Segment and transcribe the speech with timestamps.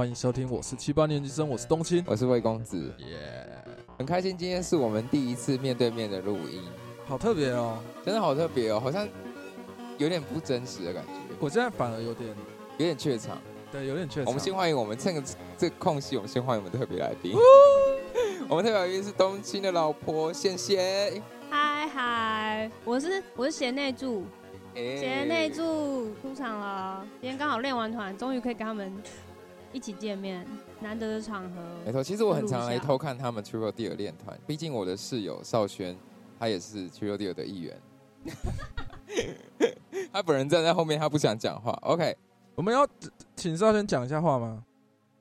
[0.00, 3.46] 欢迎收听，我是七八年级生，我是冬青，我是魏公子，耶，
[3.98, 6.62] 很开心今天是我们第一次面对面的录音，
[7.04, 9.06] 好特别哦，真的好特别哦，好像
[9.98, 12.30] 有点不真实的感觉，我现在反而有点
[12.78, 13.36] 有点怯场。
[13.70, 14.24] 对，有点怯场。
[14.24, 15.22] 我们先欢迎我们趁个
[15.58, 17.36] 这个空隙，我们先欢迎我们特别来宾。
[18.48, 21.20] 我们特别来宾是冬青的老婆谢谢。
[21.50, 24.24] 嗨嗨，我是我是贤内助，
[24.74, 27.06] 贤内助出场了。
[27.20, 28.90] 今天刚好练完团，终于可以跟他们
[29.72, 30.46] 一起见面，
[30.80, 31.60] 难得的场合。
[31.84, 35.96] 没错，其实我很常来偷看他们 True Deal 练团，毕竟我的室友少轩，
[36.38, 37.80] 他也是 True Deal 的一员。
[40.12, 41.72] 他本人站在后面，他不想讲话。
[41.82, 42.16] OK。
[42.56, 42.86] 我们要
[43.36, 44.64] 请少轩讲一下话吗？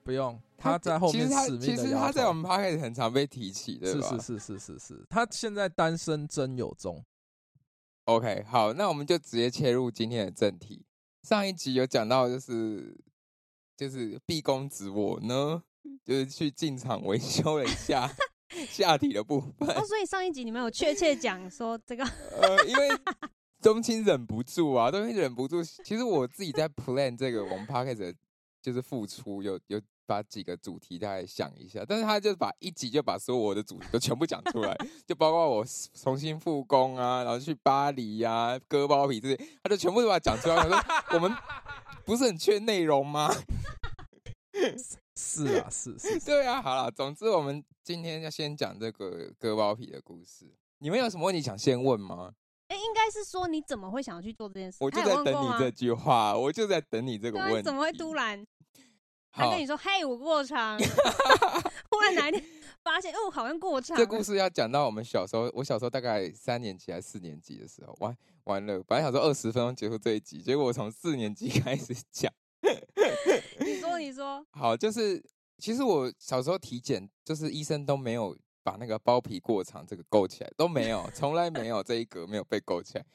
[0.04, 4.10] 不用，他在后面死命的其实他在我们 p 开始很常被提起，对吧？
[4.10, 7.02] 是是是是是是，他现在单身真有中。
[8.06, 10.84] OK，好，那我们就直接切入今天的正题。
[11.24, 12.98] 上一集有讲到，就是
[13.80, 15.64] 就是毕公子我呢，
[16.04, 18.12] 就是去进场维修了一下
[18.70, 19.70] 下体的部分。
[19.70, 22.04] 哦，所以上一集你们有确切讲说这个？
[22.42, 22.90] 呃，因为。
[23.62, 25.62] 冬青忍不住啊，冬青忍不住。
[25.84, 28.16] 其实我自己在 plan 这个我们 p a r k a s
[28.62, 34.74] 就是付出，有有把几个主题大概想一下，但是他就把一集就把所有我的主题都全部讲出来，
[35.06, 40.56] 就包括我重新复工啊，然后去巴黎呀，割包皮这些，他就全部都把它讲出来。
[40.56, 40.82] 我说
[41.16, 41.30] 我们
[42.10, 43.32] 不是很缺内容吗？
[45.16, 46.60] 是啊，是是，对啊。
[46.60, 50.52] 好了，总之我们今天要先讲这个割包皮的故事。
[50.80, 52.34] 你们有什么问题想先问吗？
[52.70, 54.78] 哎，应该是说你怎么会想要去做这件事？
[54.80, 57.62] 我就在等你这句话，我就在等你这个问题。
[57.62, 58.44] 怎么会突然？
[59.32, 60.80] 他跟你说：“嘿，我过长。”
[61.92, 62.44] 忽然哪一天
[62.90, 63.96] 发现，哦，好像过长。
[63.96, 72.34] 这故事要讲到我们小时候，我小时候大概三年级还是四年级的时候，完完了，本来想说二十分钟结束这一集，结果我从四年级 开始讲。
[73.60, 75.24] 你说，你说，好，就是
[75.60, 78.36] 其实我小时候体检，就是医生都没有。
[78.62, 83.06] 把那个包皮过长这个勾起来都没有，从来没有这一格没有被勾起来。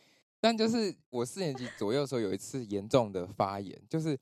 [0.41, 4.19] 但就是我四年级左右的时候，有一次严重的发炎，就是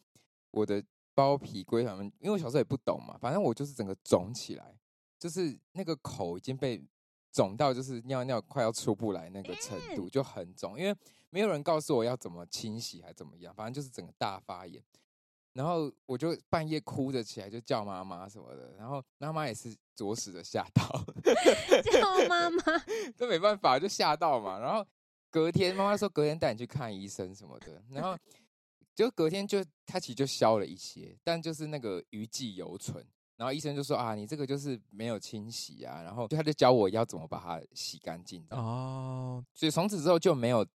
[0.51, 0.83] 我的
[1.15, 4.75] 包皮龟他们，因为我小时候也不懂嘛，反正我就是整个肿起来，
[5.23, 6.85] 就是那个口已经被
[7.31, 10.77] 肿到，就是尿尿快要出不来那个程度，就很肿。
[10.77, 10.93] 因为
[11.31, 14.83] 没有人告诉我要怎么清洗还怎么样，反正就是整个大发炎。
[15.53, 18.75] 然后我就半夜哭着起来，就叫妈妈什么的。
[18.77, 20.85] 然后妈妈也是着实的吓到，
[21.93, 22.63] 叫妈妈，
[23.17, 24.59] 这没办法，就吓到嘛。
[24.59, 24.85] 然后
[25.31, 27.81] 隔天妈妈说隔天带你去看医生什么的。
[27.91, 28.19] 然后
[28.93, 33.07] 就隔天就它其实就消了一些，但就是那个余悸犹存。
[33.37, 36.03] 然后医生就说啊，你这个就是没有清洗啊。
[36.03, 38.45] 然后他就教我要怎么把它洗干净。
[38.51, 40.67] 哦，所以从此之后就没有。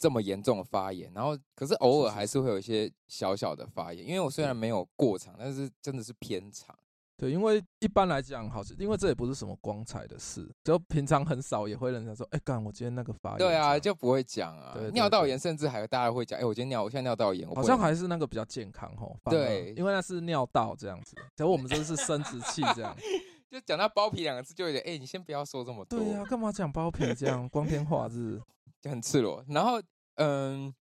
[0.00, 6.78] 这么严重的发炎，然后可是偶尔还是会有一些小小的发炎，因为我虽然没有过长，但是真的是偏长。
[7.18, 13.38] 对，因为一般来讲，好，因为这也不是什么光彩的事，就平常很少也会人家说，哎，干，我今天那个发炎。
[13.38, 14.78] 对啊，就不会讲啊。
[14.92, 17.48] 尿道炎甚至还大家会讲，哎，我今天尿，我现在尿道炎。
[17.52, 19.18] 好像还是那个比较健康吼。
[19.24, 22.96] 对，因为那是尿道这样子，可我们这是生殖器这样。
[23.50, 25.98] 就讲到包皮两个字，就有点，哎，你先不要说这么多。
[25.98, 28.40] 对呀，干嘛讲包皮这样光天化日？
[28.80, 29.82] 就很赤裸，然后
[30.14, 30.72] 嗯，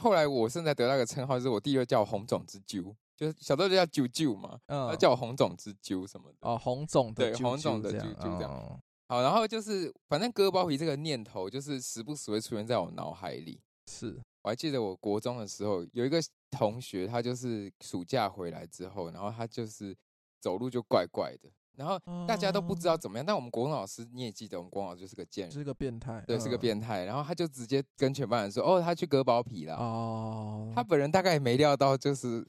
[0.00, 8.80] 后来我现在得到一个称号，就是我弟弟叫红种之揪，就是小时候就叫啾啾嘛，他叫我红种之啾什么的哦，红种对红种的啾啾这样。
[9.08, 13.60] 好，然后就是反正割包皮这个念头，就是时不时会出现在我脑海里。
[13.86, 16.18] 是我还记得我国中的时候，有一个
[16.50, 19.94] 同学，他就是暑假回来之后，然后他就是
[20.40, 21.50] 走路就怪怪的。
[21.76, 27.04] 然后大家都不知道怎么样，但我们国文老师你也记得，我们国文老师就是个贱人，是个变态，对，是个变态。
[27.04, 32.46] 然后他就直接跟全班人说：“哦，他去割包皮了。”哦，他本人大概也没料到，就是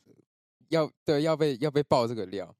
[0.69, 2.55] 要对要被要被爆这个料。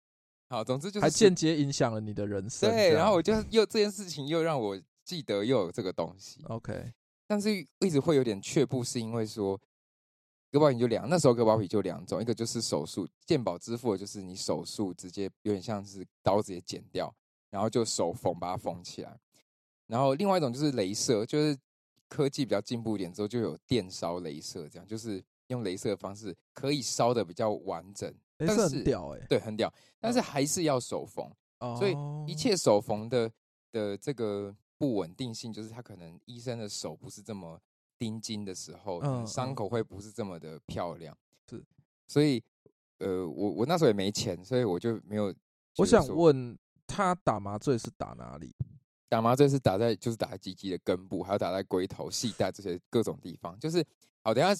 [0.47, 2.69] 好，总之就是还间接影响了你的人生。
[2.69, 6.43] 对，然后我就又这件事情又让我记得又有这个东西。
[6.45, 6.93] OK，
[7.27, 7.49] 但是
[7.79, 9.59] 一直会有点却步，是因为说。
[10.51, 17.13] 割包皮就两，那时候割包皮就两种，一个就是手术，健保支付的就是你手术直接有点像是刀直接剪掉，
[17.49, 19.19] 然后就手缝把它缝起来，
[19.85, 21.57] 然后另外一种就是镭射，就是
[22.07, 31.29] 科技比较进步一点之后就有电烧镭射，这样就是用镭射的方式可以烧的比较完整，但是很屌哎，对，很屌，但是还是要手缝，
[31.77, 31.95] 所以
[32.27, 33.31] 一切手缝的
[33.71, 37.59] 的这个不稳定性，就是他可能医生的手不是这么。
[37.97, 41.17] 钉金的时候，伤口会不是这么的漂亮，
[41.49, 41.63] 是，
[42.07, 42.43] 所以，
[42.97, 45.33] 呃，我我那时候也没钱，所以我就没有。
[45.77, 48.53] 我想问他打麻醉是打哪里？
[49.07, 53.57] 打麻醉是打在就是打在鸡鸡的根部，还有打在龟头、系带这些各种地方。
[53.57, 53.81] 就是
[54.21, 54.53] 好，等下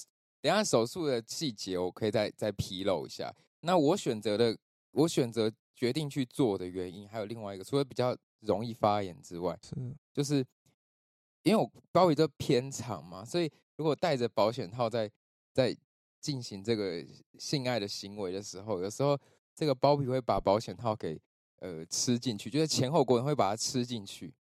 [0.46, 3.34] 等下手术的细节我可以再再披露一下。
[3.62, 4.56] 那我选择的
[4.92, 9.74] 我选择决定去做的原因，还有另外一个，除了比较容易发炎之外，是
[10.14, 10.46] 就是
[11.42, 15.10] 因为我包皮都偏长嘛，所以如果带着保险套在
[15.52, 15.76] 在
[16.20, 17.04] 进行这个
[17.40, 19.18] 性爱的行为的时候，有时候
[19.52, 21.20] 这个包皮会把保险套给
[21.58, 24.32] 呃吃进去，就是前后滚会把它吃进去。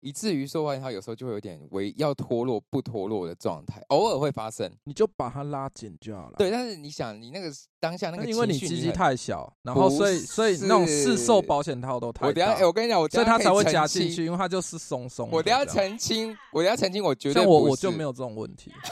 [0.00, 4.70] 以至于说完，它有时候就会有点微要脱落不脱落的状态，偶尔会发生。
[4.84, 6.36] 你就把它拉紧就好了。
[6.38, 7.50] 对，但是你想，你那个
[7.80, 12.26] 当下那个，因为你鸡鸡太小，然后所以所以那种市售保险套都太。
[12.26, 15.28] 我等下，我跟你讲，我所以它才会夹进去，因为它就是松松。
[15.32, 18.72] 我等下澄清，我等下澄清，我绝对我我就没有这种问题。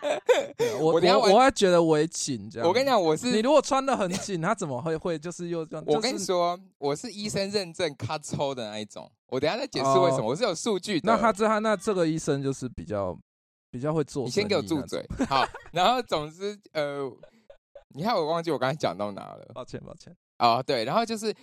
[0.80, 2.68] 我我我还觉得围紧这样。
[2.68, 5.84] 我跟你讲，我是你如果穿的很紧，他怎么会会就是又这样？
[5.86, 9.10] 我跟你说，我是医生认证咔抽的那一种。
[9.28, 11.12] 我等下再解释为什么，我是有数据的。
[11.12, 13.16] 那他这他那这个医生就是比较
[13.70, 14.24] 比较会做。
[14.24, 15.04] 你先给我住嘴。
[15.28, 17.08] 好，然后总之呃，
[17.94, 19.50] 你看我忘记我刚才讲到哪了。
[19.54, 20.16] 抱歉抱歉。
[20.38, 21.34] 哦对，然后就是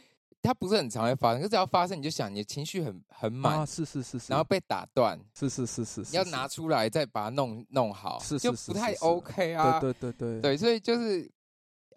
[0.47, 9.79] 它不是很常会发生，可只要发生你就想你的情绪很很满，是是是是，然后被打断，是是是是，要拿出来再把它弄弄好，是就不太 OK 啊。
[9.79, 11.29] 对对对对对，所以就是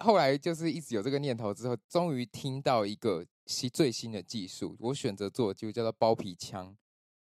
[0.00, 3.24] 后来就是一直有这个念头之后，终于听到一个。
[3.46, 6.72] 新最新的技术，我选择做就叫做包皮枪，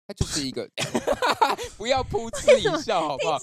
[0.07, 0.67] 它就是一个
[1.77, 3.39] 不要噗嗤一笑，好不好？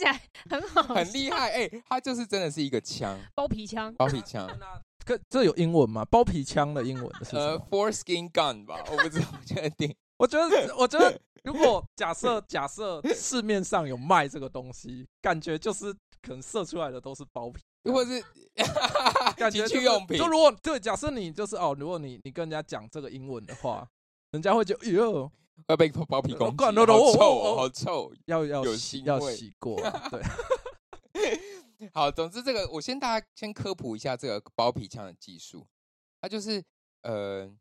[0.49, 4.49] 很好，很厉害，哎，它就是真的是一个枪，包皮枪，包皮枪。
[5.05, 6.05] 这这有英文吗？
[6.05, 8.83] 包皮枪的英文是呃，foreskin gun 吧？
[8.91, 9.93] 我不知道，确定。
[10.17, 17.59] 我觉得，我觉得，如果假设假设市面上有卖这个东西，感觉就是可能射出来的都是包皮。
[17.83, 18.23] 如果是
[19.51, 23.87] 情趣用品，就如果对，假设你就是哦，如果你你跟人家讲这个英文的话，
[24.31, 25.31] 人家会觉得哟，
[25.67, 26.71] 要被包皮攻击，好
[27.11, 29.81] 臭，好臭，要要洗，要洗过。
[30.11, 30.21] 对，
[31.93, 35.67] 好，总之这个我先大家先科普一下这个包皮枪的技术，
[36.19, 36.63] 它就是
[37.01, 37.51] 呃，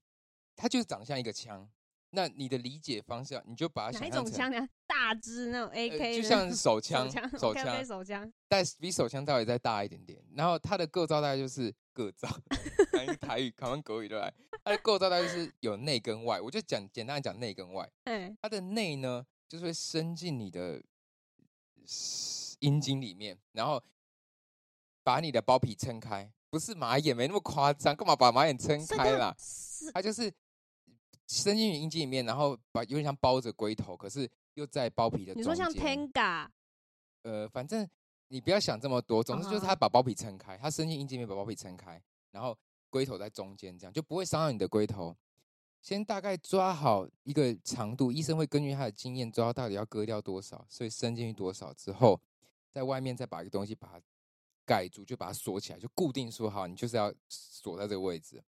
[0.55, 1.71] 它就是长像一个枪。
[2.13, 7.09] 那你的理解方向，你就把它想象成 大支那种 AK，就像手枪，
[7.39, 10.21] 手枪，手枪，但比手枪稍微再大一点点。
[10.35, 12.29] 然后它的构造大概就是构造，
[13.21, 14.35] 台语、台湾国语都来。
[14.65, 17.89] 它的构造大概就是有内跟外，我就讲简单的讲内跟外。
[18.07, 20.83] 嗯，它的内呢，就是会伸进你的
[22.59, 23.81] 阴茎里面，然后
[25.11, 29.35] 把你的包皮撑开，不是马眼，没那么夸张，干嘛把马眼撑开啦？
[29.93, 30.33] 他就是。
[31.33, 35.33] 伸进阴茎里面，然后把有点像包着龟头，可是又在包皮的。
[35.33, 36.49] 你说像 Tenga？
[37.23, 37.89] 呃，反正
[38.27, 42.03] 你不要想这么多，总之就是他把包皮撑开，他伸进阴茎里面把包皮撑开，
[42.33, 42.59] 然后
[42.91, 45.17] 龟头在中间，这样就不会伤到你的龟头。
[45.81, 52.21] 先大概抓好一个长度，医生会根据他的经验抓到底要割掉多少，所以伸进去多少之后，
[52.73, 54.01] 在外面再把一个东西把它
[54.71, 58.41] 盖住，就把它锁起来，就固定说好，你就是要锁在这个位置。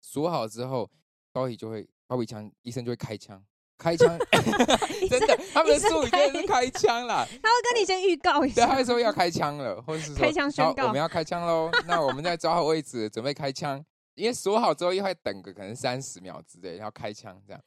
[0.00, 0.90] 锁好之后，
[1.32, 1.88] 包皮就会。
[2.10, 3.40] 包皮枪，医生就会开枪，
[3.78, 4.18] 开枪，
[5.08, 7.24] 真的，他们的术语就是开枪啦。
[7.40, 11.70] 他会跟你先预告一下，对，他会说要 开枪了，或者是开枪宣告，我们要开枪喽。
[11.86, 13.80] 那我们在抓好位置，准备开枪。
[14.16, 17.62] 因为锁好之后，又会等个可能三十秒之类，要开枪这样。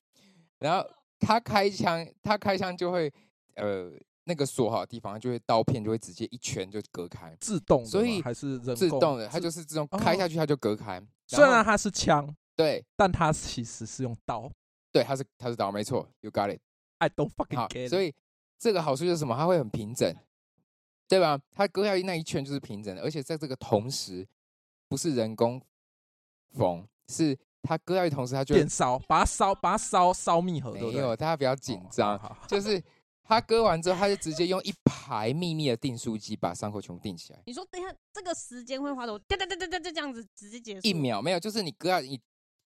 [0.60, 0.86] 然后
[1.22, 3.10] 他开枪，他开枪就会，
[3.56, 3.90] 呃，
[4.26, 11.02] 那个锁好的地方就会刀片就会直接一圈就隔开，自动，所以还是自动的，它就是自动开下去，它就隔开。
[11.28, 12.34] 虽然它是枪。
[12.56, 14.48] 对，但它其实是用刀。
[14.92, 16.60] 对，它是它是刀，没错，You got it。
[17.00, 17.90] I don't fucking get it。
[17.90, 18.14] 所以
[18.60, 19.36] 这个好处就是什么？
[19.36, 20.16] 它会很平整，
[21.08, 21.40] 对吧？
[21.52, 24.28] 它割下去那一圈就是平整的，而且在这个同时，
[24.88, 25.60] 不是人工
[26.52, 30.72] 缝，是它割下去同时，它就变烧，把它烧，把它烧烧密合。
[30.74, 32.80] 没有，大家不要紧张，就是
[33.24, 37.42] 它割完之后，他就直接用一排秘密的订书机把伤口全部订起来。
[37.46, 39.18] 你说等一下，这个时间会花多？
[39.20, 40.88] 哒哒哒哒哒，就这样子直接结束？
[40.88, 42.20] 一秒没有，就是你割下你。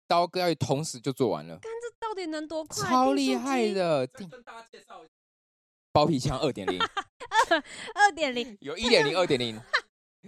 [0.05, 2.87] 刀割要同时就做完了，看这到底能多快？
[2.87, 4.05] 超厉害的！
[4.07, 5.01] 跟大家介绍，
[5.93, 6.77] 包皮枪二点零，
[7.95, 9.59] 二点零 有一点零、二点零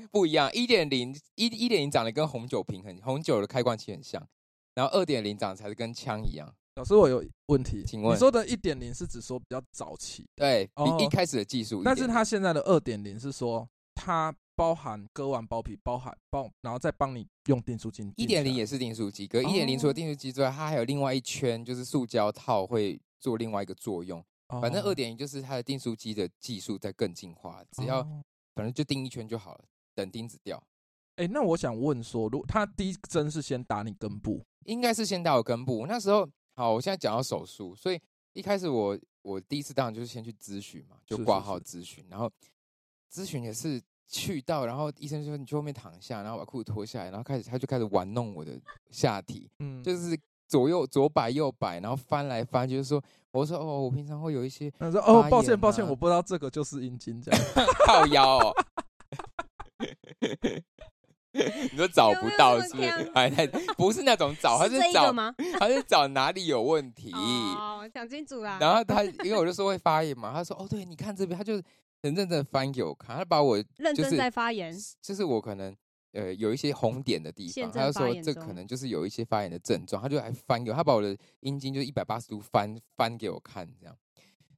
[0.10, 0.52] 不一样。
[0.54, 4.26] 一点零一一点零长得跟红酒瓶很红酒的开关器很像，
[4.74, 6.56] 然后二点零长得才是跟枪一样。
[6.76, 14.34] 老师，我有问题，请问你说的一点零是指说比较早期，对比一开始的技术，但是它现在的二点零是说它。
[14.58, 18.10] 包含割完包皮，包含包，然后再帮你用订书机。
[18.16, 24.24] 一点零也是订书机，可一点零除了订书机之外，它还有另外一圈，就是塑胶套会做另外一个作用。
[24.48, 28.02] 反正二点零就是它的订书机的技术在更进化，只要
[28.56, 30.64] 反正就钉一圈就好了，等钉子掉。
[31.18, 35.86] 哎，那我想问说，如它第一针是先打你根部，应该是先打我根部。
[35.86, 38.00] 那时候好，我现在讲到手术，所以
[38.34, 42.32] 一开始我我第一次当然就是先去咨询嘛，就挂号咨询，然后
[43.12, 43.82] 咨询也是。
[44.08, 48.56] 去到，然后医生就说你去后面躺下，然后把裤子脱下来，然后开始他就开始玩弄我的
[48.92, 50.16] 下体，嗯，就是
[50.48, 57.42] 左右左摆右摆，然后翻来翻，就是说，我说哦，我平常会有一些，他说哦，抱歉抱歉，我不知道这个就是阴茎这样，
[57.88, 58.38] 靠腰。
[58.38, 58.54] 哦。
[61.72, 62.90] 你说找不到是不是？
[63.14, 63.30] 哎，
[63.78, 65.34] 不是那种找，他是找吗？
[65.60, 67.12] 他是找哪里有问题？
[67.14, 68.58] 哦，讲清楚啦。
[68.60, 71.62] 然后他因为我就说会发炎嘛，他说哦，对，你看这边，他就。
[72.04, 74.72] 很认真翻给我看，他把我认真在发炎，
[75.02, 75.76] 就是我可能
[76.12, 83.98] 呃有一些红点的地方，他就说这可能就是有一些发炎的症状，他就还翻给我，他把我的阴茎就一百八十度翻翻给我看，这样，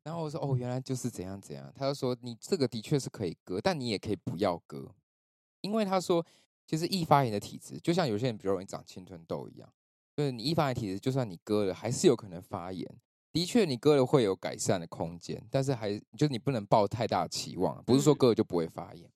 [0.04, 4.94] 然后我说哦原来就是怎样怎样，他就说你这个的确是可以割，但你也可以不要割，
[5.62, 6.26] 因为他说
[6.68, 9.68] 其实易发炎的体质就像有些人比较容易长青春痘一样，
[10.16, 12.86] 就是你易发炎体质，就算你割了，还是有可能发炎。
[13.32, 19.10] 的确，你割了会有改善的空间，但是还就是你不能抱太大的期望，不是说割了就不会发炎。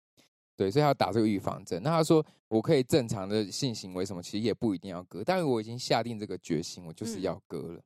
[0.56, 1.82] 对，所以要打这个预防针。
[1.82, 7.82] 那他说我可以正常的性行为什么，其实也不一定要割，但是我已经下定这个决心，我就是要割了。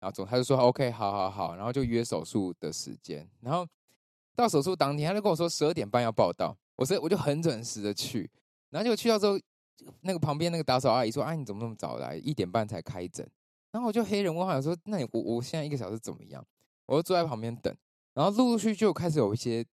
[0.00, 3.28] 然后总他就说 OK，好好好，然后就约手术的时间。
[3.40, 3.64] 然后
[4.34, 8.28] 到手术当天，他就跟我说十二点半要报到，我是我就很准时的去。
[8.70, 9.38] 然后就去到之后，
[10.02, 12.16] 那个旁边那个打扫阿姨说：“啊，你怎么那么早来？
[12.16, 13.28] 一点半才开诊。”
[13.72, 16.44] 然后我就黑人问号说：“那你我我现在一个小时怎么样？”
[16.86, 17.74] 我就坐在旁边等，
[18.14, 19.66] 然后陆陆续续就开始有一些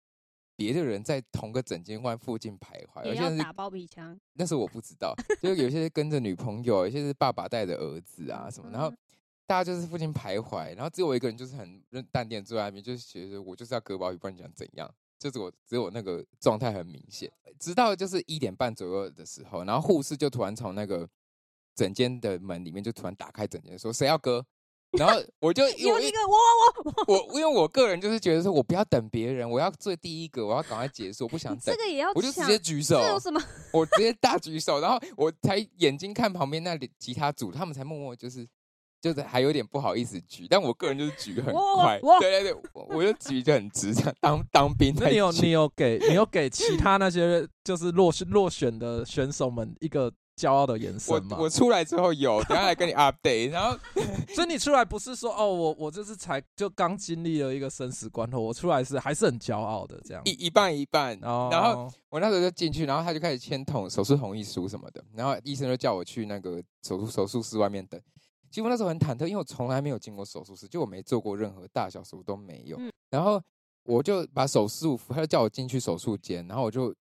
[0.55, 8.91] 别的人在同个诊间外附近徘徊，有些人打包皮枪，那是我不知道， 就有些跟着女朋友，有些是爸爸带着儿子啊什么，然后
[9.45, 11.81] 大家就是附近徘徊，然后只有我一个人就是很
[12.11, 14.91] 淡定坐在那边，就是觉得我就是要割包皮，不然讲怎样，
[15.23, 21.07] 就是我只有那个状态很明显，直到就是一点半左右的时候，然后护士就突然从那个。
[21.75, 24.45] 整间的门里面就突然打开，整间说谁要割，
[24.91, 26.35] 然后我就 有一个我
[26.85, 33.41] 我我我因为我个人就是觉得说我不要等别人，我要做第一个，我要赶快结束，我不想等，这个也要，我就直接举手，有什么？
[33.73, 38.47] 我直接大举手，然后我才眼睛看旁边那里吉他组，他们才默默就是
[39.03, 44.95] 就是还有点不好意思举，但我个人就是举很快，对对对，我就举就很直，这样当当兵。
[44.97, 50.09] 那你有你有给你有给其他那些就是落落选的选手们一个。
[50.35, 51.37] 骄傲的眼神吗。
[51.37, 53.51] 我我出来之后有，等下来跟你 update。
[53.51, 53.77] 然后，
[54.33, 60.23] 所以你出来不是说哦，我我就是才就刚经历了一个生死关头，我出来是还是很骄傲的这样。
[60.25, 61.15] 一一半一半。
[61.19, 65.03] 然后我那时候就进去，然后他就开始签同手术同意书什么的。
[65.13, 68.01] 然后医生就叫我去那个手术手术室外面等。
[68.53, 72.79] 其实我那时候很忐忑，因为我从来没有进过手术室，就我没做过任何大小手术都没有。
[73.09, 73.41] 然后
[73.81, 76.93] 我就把手术服，他就叫我进去手术间，然后我就。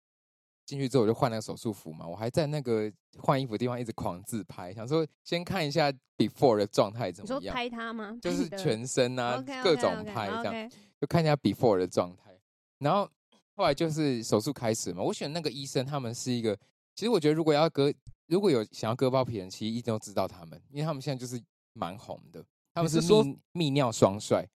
[0.66, 2.88] 进去之后我就换那个手术服嘛，我还在那个
[3.19, 7.40] 换衣服的地方一直狂自拍，想说先看一下 before 的状态怎么样。
[7.40, 8.16] 你说拍他吗？
[8.23, 12.38] 就是全身啊，各种拍这样，就看一下 before 的状态。
[12.78, 13.11] 然后
[13.57, 16.57] 后来就是手术开始嘛，我选那个医生，他们是一个，
[16.95, 17.92] 其实我觉得如果要割，
[18.30, 24.46] 如果有想要割包皮的人，其实一定都知道他们，因为他们现在就是蛮红的，他们是泌泌尿双帅。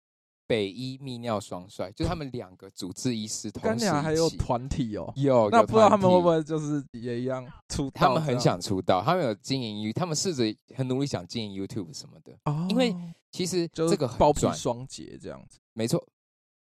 [0.46, 7.92] 北医泌尿双帅，就他们两个主治医师同时还有团体哦，有那不知道他们会不会就是也一样出道？
[7.94, 10.44] 他们很想出道，他们有经营 U，他们试着
[10.76, 12.36] 很努力想经营 YouTube 什么的。
[12.44, 12.94] 哦，因为
[13.32, 16.06] 其实这个包皮双节这样子，没错，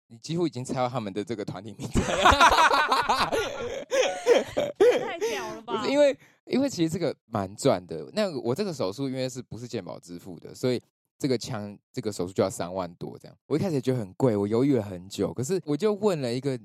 [0.08, 2.00] 你几乎已经猜到他们的这个团体名字。
[5.06, 5.78] 太屌了吧！
[5.78, 6.18] 不是因为，
[6.50, 8.10] 因为其实这个蛮赚的。
[8.14, 10.82] 那我这个手术因为是不是健保支付的，所以。
[11.20, 13.36] 这个枪，这个手术就要三万多，这样。
[13.48, 15.34] 我一开始也觉得很贵，我犹豫了很久。
[15.34, 16.60] 可是我就问了一个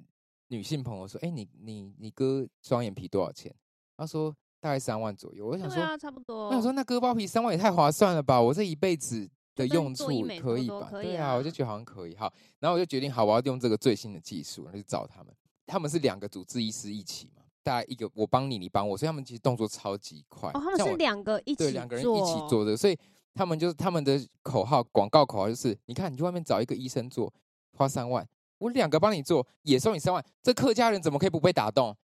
[0.48, 3.50] 女性朋友说：“哎，你你你割双眼皮多少钱？”
[3.96, 6.48] 她说：“大概三万左右。”我想说，差不多。
[6.48, 8.38] 我想说，那割包皮三万也太划算了吧？
[8.38, 10.08] 我这一辈子的用处
[10.38, 10.90] 可以吧？
[10.90, 12.14] 对啊，我就觉得好像可以。
[12.14, 15.34] 哈，然后我就决定，好，我要用这个最新的技术，然后去找他们。
[15.66, 20.50] 他们是两个主治医师一起嘛，大概一个我帮你，你帮我，所以他们其实动作超级快。
[20.50, 22.98] 哦，他们是两个一起，对，两个人一起做的，所以。
[23.34, 27.32] 他们就是他们的口号，广告口号就是：你看，你去外面找一个医生做，
[27.78, 28.28] 花三万，
[28.58, 30.22] 我两个帮你做，也收你三万。
[30.42, 31.96] 这客家人怎么可以不被打动？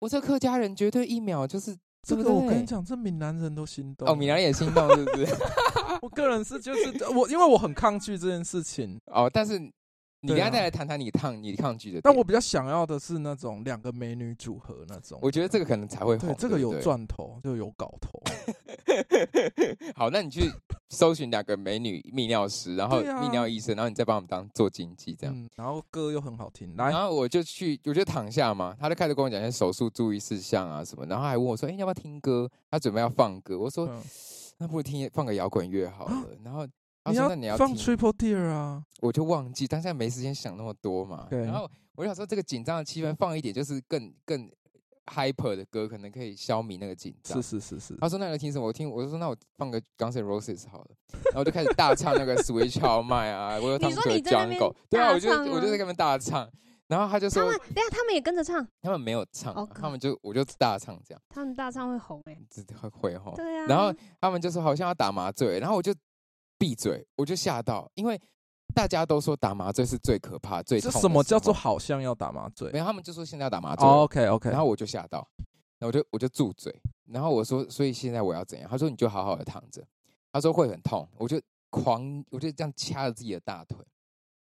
[0.00, 5.34] 我这客家人绝对一秒就是，这个我跟你讲，这闽南人都心动哦，闽南人也心动，是不是？
[6.02, 9.58] 我个人是就是我，因为我很抗拒这件事情哦，但是。
[10.20, 15.18] 你等下再来谈谈你抗你抗拒的，但我比较想要的是那种两个美女组合那种。
[15.22, 18.20] 我觉得这个可能才会红，这个有赚头，就有搞头。
[19.94, 20.50] 好，那你去
[20.88, 25.48] 搜寻两个美女泌尿师，然后泌尿医生，然后你再帮我们当做经济这样。
[25.54, 33.88] 然后歌又很好听，来，然后我就去，我就躺下嘛，他就开始跟我讲一些手术注意事项啊什么，然后还问我说：“哎，要不要听歌？”他准备要放歌，我说
[34.58, 36.66] ：“那不如听放个摇滚乐好了。”然后。
[37.06, 41.26] 他说那你要放 Triple Deer 啊，我就忘记，但现在没时间想那么多嘛。
[41.30, 41.44] 对。
[41.44, 44.50] 然后我想说这个紧张的气氛放一点，就是更更
[45.06, 47.40] hyper 的歌，可能可以消弭那个紧张。
[47.40, 47.96] 是是是是。
[47.96, 48.66] 他说那要听什么？
[48.66, 50.90] 我听我就说那我放个 Guns N' Roses 好了，
[51.32, 56.50] 然后就开始大唱那个 Switch How My 啊，我有唱歌 Jungle，对啊，我就我就在跟他们大唱。
[56.88, 58.64] 然后他就说：“他们，等下他们也跟着唱。
[58.80, 61.20] 他们没有唱，他们就我就大唱这样。
[61.28, 62.38] 他们大唱会红哎，
[62.80, 63.34] 会会红。
[63.34, 63.66] 对啊。
[63.66, 65.92] 然后他们就说好像要打麻醉，然后我就
[66.58, 68.20] 闭嘴，我就吓到，因为
[68.74, 70.90] 大家都说打麻醉是最可怕、最痛。
[70.92, 72.70] 什么叫做好像要打麻醉？
[72.72, 73.86] 没有，他们就说现在要打麻醉。
[73.86, 74.50] OK OK。
[74.50, 75.26] 然后我就吓到，
[75.78, 76.74] 然后我就我就住嘴。
[77.06, 78.68] 然后我说，所以现在我要怎样？
[78.70, 79.86] 他说你就好好的躺着。
[80.32, 83.78] 他说会很痛，我就狂，我就这样掐着自己的大腿。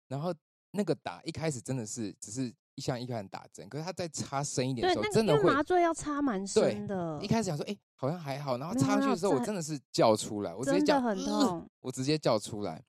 [0.08, 0.34] 然后
[0.72, 2.52] 那个打一开始真的是只是。
[2.78, 7.18] 像一开始打针，可是他再插深一点的时候，真的会麻醉要插蛮深的。
[7.20, 12.80] 一开始想说，哎，好像还好，然后插上去的时候，我真的是叫出来，我直接叫很痛，我直接叫出来。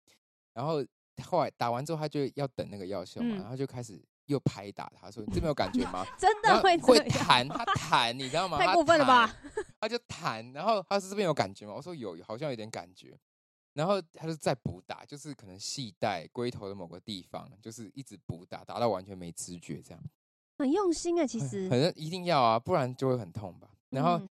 [0.53, 0.85] 然后
[1.23, 8.59] 后来打完之后，他就要等那个药效嘛，然后就开始又拍打他，说：“你这边有感觉吗？”真的会会弹，他弹，你知道吗？
[8.59, 9.35] 太过分了吧？
[9.81, 11.73] 他就弹，然后他是这边有感觉吗？
[11.73, 13.17] 我说有，好像有点感觉。
[13.73, 20.03] 然后他就再补打，就是可能系带龟头的某个地方，就是一直补打，打到完全没知觉，这样
[20.57, 21.25] 很用心啊。
[21.25, 23.69] 其实反正一定要啊，不然就会很痛吧。
[23.89, 24.21] 然后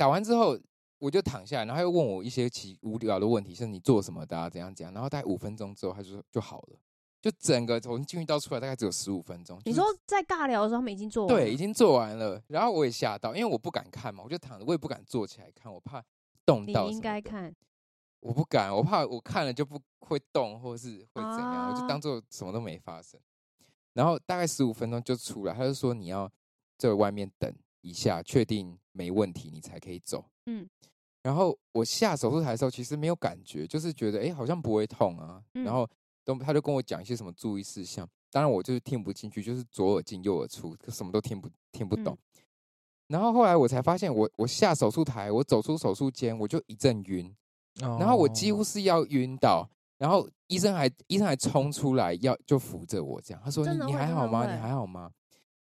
[0.00, 0.58] 打完之后，
[0.98, 4.94] 我就躺下来，然后他又问我一些奇无聊的问题，是你做什么的，怎样怎样。
[4.94, 6.78] 然后大概五分钟之后，他就说就好了，
[7.20, 9.60] 就整个从进去到出来大概只有十五分钟。
[9.66, 12.42] 你说在尬聊的时候，他们已经做完对，已经做完了。
[12.46, 16.02] 然后我也吓到，因为我不敢看嘛，我就躺着，我也不敢坐起来看，我怕
[16.46, 16.86] 动到。
[16.86, 17.54] 你应该看。
[18.20, 23.20] 我不敢，我怕我看了就不会动，或是会怎样，我就当做什么都没发生。
[23.92, 26.32] 然后大概十五分钟就出来，他就说你要
[26.78, 30.24] 在外面等一下，确定没问题你才可以走。
[30.46, 30.68] 嗯，
[31.22, 35.42] 然后我下手术台的时候其实没有感觉，就是觉得哎好像不会痛啊。
[35.52, 35.88] 然后
[36.24, 42.16] 都他就跟我讲一些什么注意事项，当然我就是听不进去，就是左耳进右耳出，什么都听不听不懂。
[43.08, 47.34] 然后后来我才发现，我我下手术台，我走出手术间，我就一阵晕。
[47.80, 54.52] 然后我几乎是要晕倒，然后医生还医生还冲出来要就扶着我这样，他说你你还好吗？
[54.52, 55.10] 你还好吗？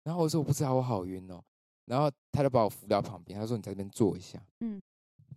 [0.04, 1.42] 然后我说我不知道，我好晕哦。
[1.86, 4.40] 然后他就把我扶到旁边，他说你在这边坐一下。
[4.62, 4.82] 嗯，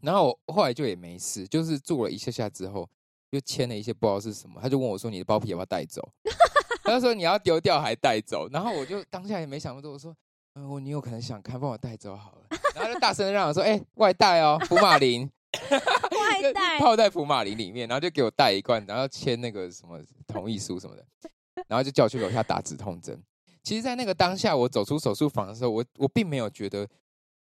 [0.01, 2.89] 然后我后来就也没事，就是坐了一下下之后，
[3.31, 6.07] 就签了一些不知道是什么，他就问我说你的包皮要不要带走？
[6.85, 8.49] 他就说你要丢掉还带走？
[8.51, 10.15] 然后我就当下也没想那么多，我说
[10.55, 12.47] 嗯，我你有可能想看，帮我带走好了。
[12.75, 15.29] 然后就大声的让我说，哎，外带哦，福马林。
[15.71, 21.05] 外带泡在福马林里面，然后就给我带一罐，然后签那个什么同意书什么的，
[21.67, 23.19] 然后就叫我去楼下打止痛针。
[23.67, 26.89] 其实，在那个当下，我走出手术房的时候，我我并没有觉得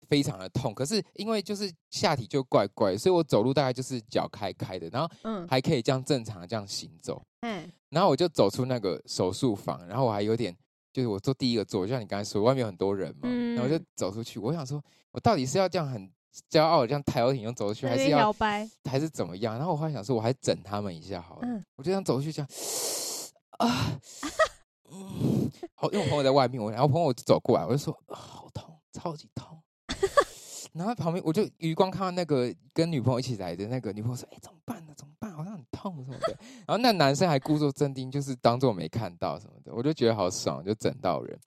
[0.09, 10.51] 非常的痛，可是因为就是下体就怪怪，所以我走路大概就是脚开开的，然后嗯还可以这样正常的这样行走，嗯，然后我就走出那个手术房，然后我还有点
[10.91, 16.11] 就是我坐第一个座，就像你刚才说，外面有很多人嘛，然后我就走出去，我想说我到底是要这样很。
[16.49, 18.33] 骄傲这样抬头挺胸走出去，还是要
[18.83, 19.55] 还是怎么样？
[19.57, 21.47] 然后我后来想说，我还整他们一下好了。
[21.77, 22.49] 我就这样走出去，这 样
[23.59, 23.97] 啊，
[25.75, 29.61] 好，因为我朋友在外面，我然后朋友走过来，我就说好痛，超级痛。
[30.73, 34.93] 然后旁边我就余光看到那个跟女朋友一起来的那个女朋友说：“哎，怎么办呢？
[34.97, 35.31] 怎么办？
[35.31, 39.73] 好像很痛什么的。”然后那男生还故作镇定，就是当做没看到什么的。
[39.73, 41.39] 我就觉得好爽，就整到人。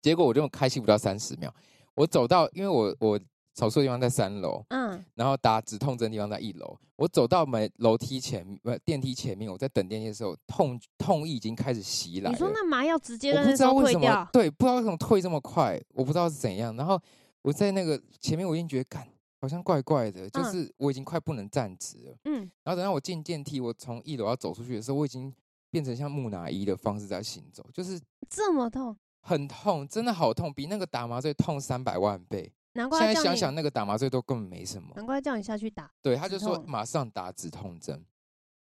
[0.00, 1.52] 结果我就开心不到三十秒，
[1.94, 3.20] 我走到，因为我我。
[3.56, 6.78] 手术的地方在三楼，嗯，然后打止痛针的地方在一楼。
[6.96, 12.30] 我走到门楼梯前，不电梯前面，我在等电梯的时候，痛痛意已经开始袭来。
[12.30, 16.76] 你说那麻药直接我不知道为什么，对，不知道为什么退这么快，我不知道是怎样。
[16.76, 17.00] 然后
[17.42, 19.06] 我在那个前面，我已经觉得，感
[19.40, 22.40] 好像怪怪的，就是我已经快不能站直了，嗯。
[22.62, 25.32] 然后等到我进电梯，我从一楼要走出去的时候，我已经
[25.70, 32.52] 变成像木乃伊的方式在行走，就是这么痛，很痛，真的好痛，比那个打麻醉痛三百万倍。
[32.76, 34.90] 难怪现在想想，那个打麻醉都根本没什么。
[34.94, 35.90] 难怪叫你下去打。
[36.02, 38.04] 对，他就说马上打止痛针。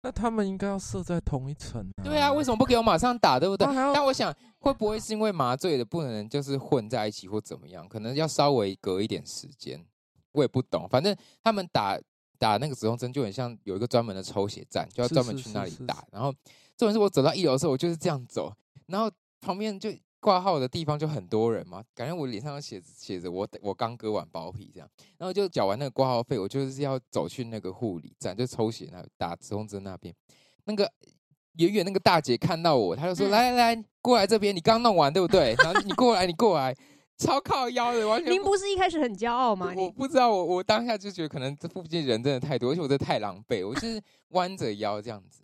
[0.03, 1.91] 那他们应该要设在同一层。
[2.03, 3.41] 对啊，为什么不给我马上打？
[3.41, 3.67] 对不对？
[3.67, 7.89] 但我想，会不会是因为麻醉的不能就是混在一起或怎么样？
[7.89, 9.85] 可能要稍微隔一点时间。
[10.33, 11.99] 我也不懂，反正他们打
[12.39, 16.05] 打那个止痛针就很像有一个专门的抽血站，就要专门去那里打。
[16.13, 16.31] 然后
[16.77, 18.53] 重点是我走到一楼的时候，我就是这样走，
[18.87, 19.91] 然后旁边就。
[20.25, 30.15] 挂号的地方就很多人嘛，感觉我脸上写写着我我刚割完包皮这样，然后就缴完那个挂号费，我就是要走去那个护理站，就抽血那打止痛针那边，
[30.65, 30.91] 那个
[31.59, 35.55] 远远那个大姐看到我，她就说来来来过来这边，你刚弄完对不对？
[35.59, 36.75] 然后你过来你过来，
[37.19, 38.33] 超靠腰的，完全。
[38.33, 39.75] 您不是一开始很骄傲吗？
[39.77, 45.43] 我不知道，我我当下就觉得可能这附近人真的太多，而且我真的太狼狈，我就是弯着腰这样子，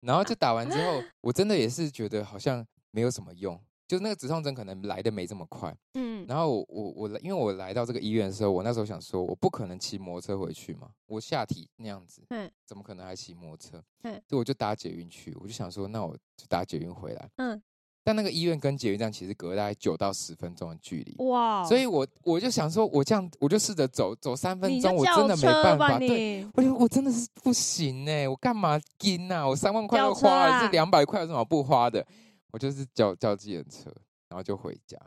[0.00, 3.60] 然后就打完之后，我真的也是觉得好像没有什么用。
[3.90, 13.82] 就是那个止痛针可能来的没这么快，嗯，然后我我我因为我来到这个医院的时候，我那时候想说，我不可能骑摩托车回去嘛，我下体那样子，嗯，怎么可能还骑摩托车？
[14.04, 17.60] 嗯，所以我就搭捷运去，我就想说，那我就搭捷运回来，嗯，
[18.04, 29.48] 但那个医院跟捷运站其实隔大概九到十分钟的距离，哇，所以我我就想说，我这样我就试着走走三分钟，我真的没办法，对，我我真的是不行哎，我干嘛跟呐？
[29.48, 32.06] 我三万块都花了，这两百块有什么不花的？
[32.52, 33.90] 我就是叫叫自行车，
[34.28, 34.98] 然后就回家，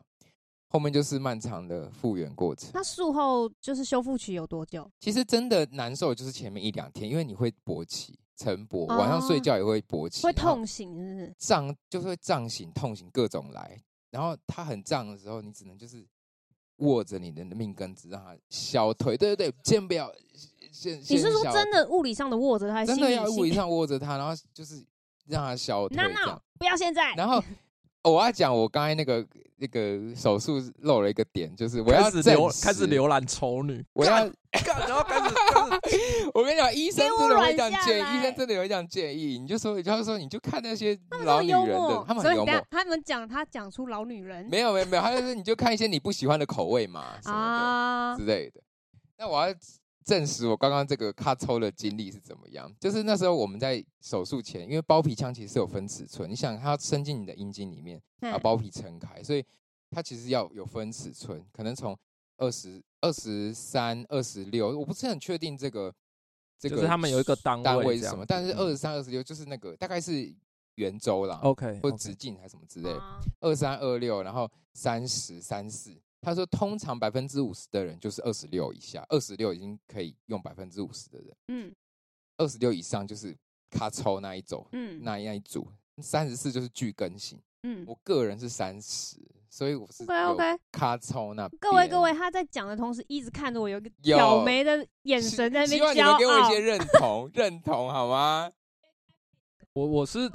[0.69, 2.71] 后面就是漫长的复原过程。
[2.73, 4.89] 那术后就是修复期有多久？
[4.99, 11.35] 其实真的难受就是前面一两天，因为你会勃起、晨勃，晚上睡觉也会勃起，会痛醒，是不是？
[11.37, 13.79] 胀就是会胀醒、痛醒各种来。
[14.09, 16.05] 然后它很胀的时候，你只能就是
[16.77, 19.17] 握着你的命根子让它消退。
[19.17, 20.11] 对对对，先不要
[20.71, 20.99] 先。
[20.99, 22.85] 你是说真的物理上的握着它？
[22.85, 24.85] 真的要物理上握着它，然后就是
[25.27, 26.41] 让他消退这样。
[26.57, 27.13] 不要现在。
[27.15, 27.43] 然后
[28.03, 29.25] 我要讲，我刚才那个
[29.57, 33.83] 那个手术漏了一个点，就是我要浏开始浏览丑女。
[33.93, 35.35] 我要然后开始，
[36.35, 39.39] 我跟你讲，医生真的有讲建议，医生真的有讲建议。
[39.39, 42.67] 你就说，你就是说，你就看那些老女人的，他们很幽默。
[42.69, 48.61] 他们讲他讲出老女人，没有没有没有，他就是你就看一些你不喜欢的口味嘛，什么的之类的。
[49.17, 49.53] 那我要。
[50.03, 52.71] 证实我刚刚这个卡抽的经历是怎么样？
[52.79, 59.43] 就是那时候我们在手术前，因为包皮腔其实是有分尺寸，你想它要伸进你的阴茎里面，把包皮撑开，所以
[59.89, 61.97] 它其实要有分尺寸，可能从
[62.37, 65.93] 二十二十三、二十六，我不是很确定这个
[66.59, 70.33] 这个他们有一个单位是什么，但是二十三、二十六就是那个大概是
[70.75, 72.89] 圆周啦，OK，或直径还是什么之类，
[73.39, 75.95] 二三、二六，然后三十三四。
[76.23, 81.75] 他说，通常百分之五十的人就是二十六以下，二十六已经可以用百分之五十的人，嗯，
[82.37, 83.35] 二十六以上就是
[83.69, 85.67] 卡抽那一种，嗯，那那一组，
[86.01, 89.17] 三十四就是巨根型，嗯，我个人是三十，
[89.49, 91.47] 所以我是 OK OK 卡抽那。
[91.59, 98.49] 各位各位，他在讲的同时一直看着我，有个挑眉的眼神在那边，希望你们给我一些认同，认同好吗？
[99.73, 100.31] 我我是。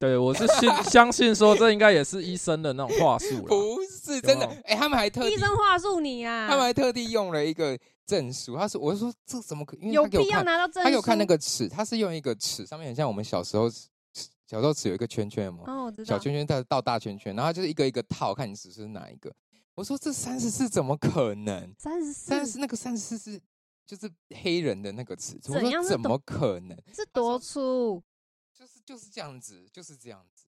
[0.00, 4.46] 对，我是信相信说这应该也是医生的那种话术 不是真的。
[4.64, 8.56] 哎，他们还特医生话术你啊，他们还特地用了一个证书。
[8.56, 9.76] 他说：“我是说这怎么可？
[9.76, 10.84] 因为有必要拿到证书？
[10.84, 13.68] 他有看那个尺，他是用一个尺，上面很像我们小时候
[14.46, 19.30] 小时候尺有一个圈圈嘛，哦，小圈圈再到大圈圈，然后就是一个一个套，看你尺是哪一个。
[19.74, 21.74] 我说这三十四怎么可能？
[21.78, 23.38] 三十四，三十那个三十四是
[23.86, 24.10] 就是
[24.42, 26.74] 黑人的那个尺，我说怎么可能？
[26.94, 28.02] 是多粗？”
[28.90, 30.46] 就是就是这样子，就是这样子，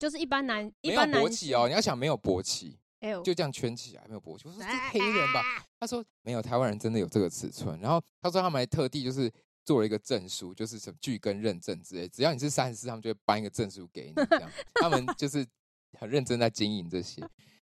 [0.00, 1.68] 就是一般男没有勃起哦。
[1.68, 2.76] 你要想没有勃起，
[3.24, 4.48] 就这样圈起来没有勃起。
[4.48, 5.64] 我说是黑人吧？
[5.78, 7.78] 他说没有，台湾人真的有这个尺寸。
[7.80, 9.32] 然后他说他们还特地就是
[9.64, 14.14] 做了一个证书，就是什么巨根认证之类，只要你是三十四，他们就会颁一个证书给你。
[14.28, 15.46] 这样， 他们就是
[16.00, 17.22] 很认真在经营这些。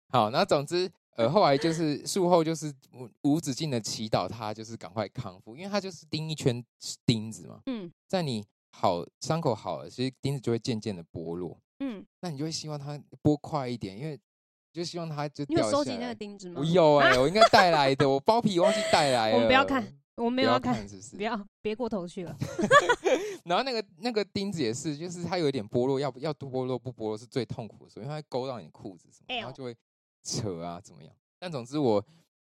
[0.09, 6.63] 好，那总之呃，后来就是术后就是无无止境的祈祷他就是赶快康复，因为他就是钉一圈
[7.05, 7.61] 钉子嘛。
[7.67, 8.43] 嗯，在你。
[8.71, 11.59] 好，伤口好了，其实钉子就会渐渐的剥落。
[11.79, 14.19] 嗯，那你就会希望它剥快一点，因为
[14.71, 15.69] 就希望它就掉下来。
[15.69, 16.61] 你有收集那个钉子吗？
[16.61, 19.35] 我有哎，我应该带来的，我包皮忘记带来了。
[19.35, 21.15] 我们不要看，我没有要看，是不是？
[21.17, 22.35] 不要，别过头去了。
[23.45, 29.75] 然后那个那个钉子也是，就是它有一点剥落，要不要剥落不剥落是最痛苦的时候，因为它会勾到你的裤子什么，然后就会
[30.23, 31.13] 扯啊怎么样。
[31.39, 32.03] 但总之我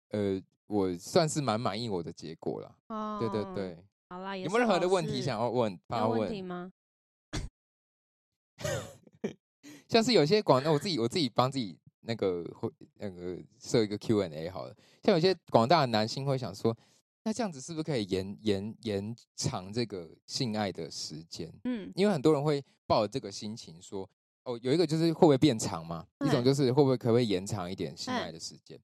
[0.09, 2.75] 呃我算是蛮满意我的结果了。
[2.87, 3.77] 哦，对对对。
[4.11, 5.79] 好啦，有没有任何的问题想要问？
[5.87, 6.69] 发问题吗？
[9.87, 14.75] 像是有些广，那我自己我自己帮自己那个会那个设一个 Q&A 好了。
[15.01, 16.77] 像有些广大的男性会想说，
[17.23, 21.49] 那这样子是不是可以延延延长这个性爱的时间？
[21.63, 24.09] 嗯，因为很多人会抱着这个心情说，
[24.43, 26.05] 哦，有一个就是会不会变长嘛？
[26.25, 28.77] 一种就是会不会可不可以延长一点性爱的时间？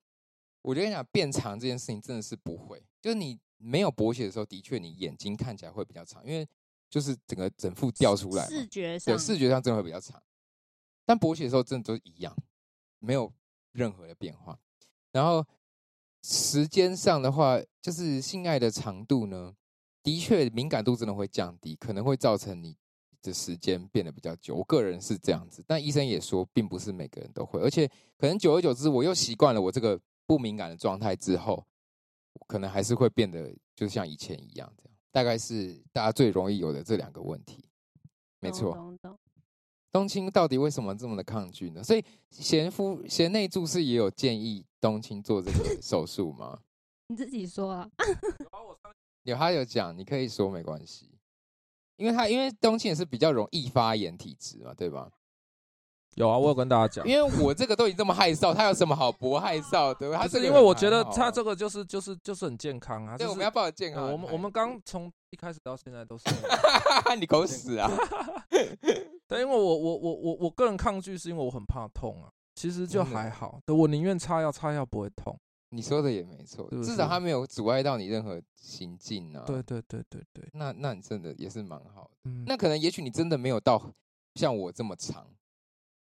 [0.61, 3.37] 我就跟你讲变长这件事情真的是不会，就是你。
[3.57, 6.47] 没有勃起的时候，的确你眼睛看起来会比较长，因为
[6.89, 10.21] 就是整个整副掉出来，视觉上对视觉上真的会比较长。
[11.05, 12.35] 但勃起的时候，真的都一样，
[12.99, 13.33] 没有
[13.71, 14.59] 任何的变化。
[15.11, 15.45] 然后
[16.23, 19.55] 时间上的话，就是性爱的长度呢，
[20.03, 22.77] 的确敏感度真的会降低，可能会造成你
[23.21, 24.55] 的时间变得比较久。
[24.55, 31.65] 我个人是这样子，但医生也说，并不是每个人都会，而且可能久而久之，我又习惯了我这个不敏感的状态之后。
[32.47, 37.69] 可能还是会变得就像以前一样，这样大概是大家最容易有的这两个问题，
[38.39, 38.97] 没错。
[39.91, 41.83] 冬青到底为什么这么的抗拒呢？
[41.83, 46.59] 所以贤夫贤内助是也有建议冬青做这个手术吗？
[47.07, 47.89] 你自己说啊。
[49.23, 51.09] 有他有讲，你可以说没关系，
[51.97, 55.11] 因为他因为冬青也是比较容易发炎体质嘛，对吧？
[56.17, 60.11] 有啊，我有跟大家讲，因为我这个都已经这么害臊，他有什么好不害臊的？
[60.17, 63.15] 他是因为我觉得他这个就是就是就是很健康啊。
[63.15, 64.11] 对，我们要保持健康。
[64.11, 66.23] 我们我们刚从一开始到现在都是。
[67.19, 67.87] 你狗屎啊！
[69.27, 72.29] 对，因为我我我我我个人抗拒是因为我很怕痛啊。
[72.55, 75.39] 其实就还好，对我宁愿擦药，擦药不会痛。
[75.69, 79.43] 你说的也没错，至少它没有阻碍到你任何行进啊。
[79.45, 82.31] 对对对对对，那那你真的也是蛮好的。
[82.47, 83.79] 那可能也许你真的没有到
[84.33, 85.27] 像我这么长。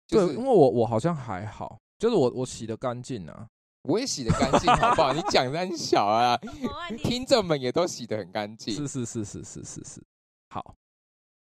[0.07, 3.47] 对，因为我我好像还好，就是我我洗的干净啊，
[3.83, 5.13] 我也洗的干净，好不好？
[5.13, 6.39] 你讲的很小啊，
[7.03, 8.73] 听众们也都洗的很干净。
[8.75, 10.03] 是是是是是是是，
[10.49, 10.75] 好，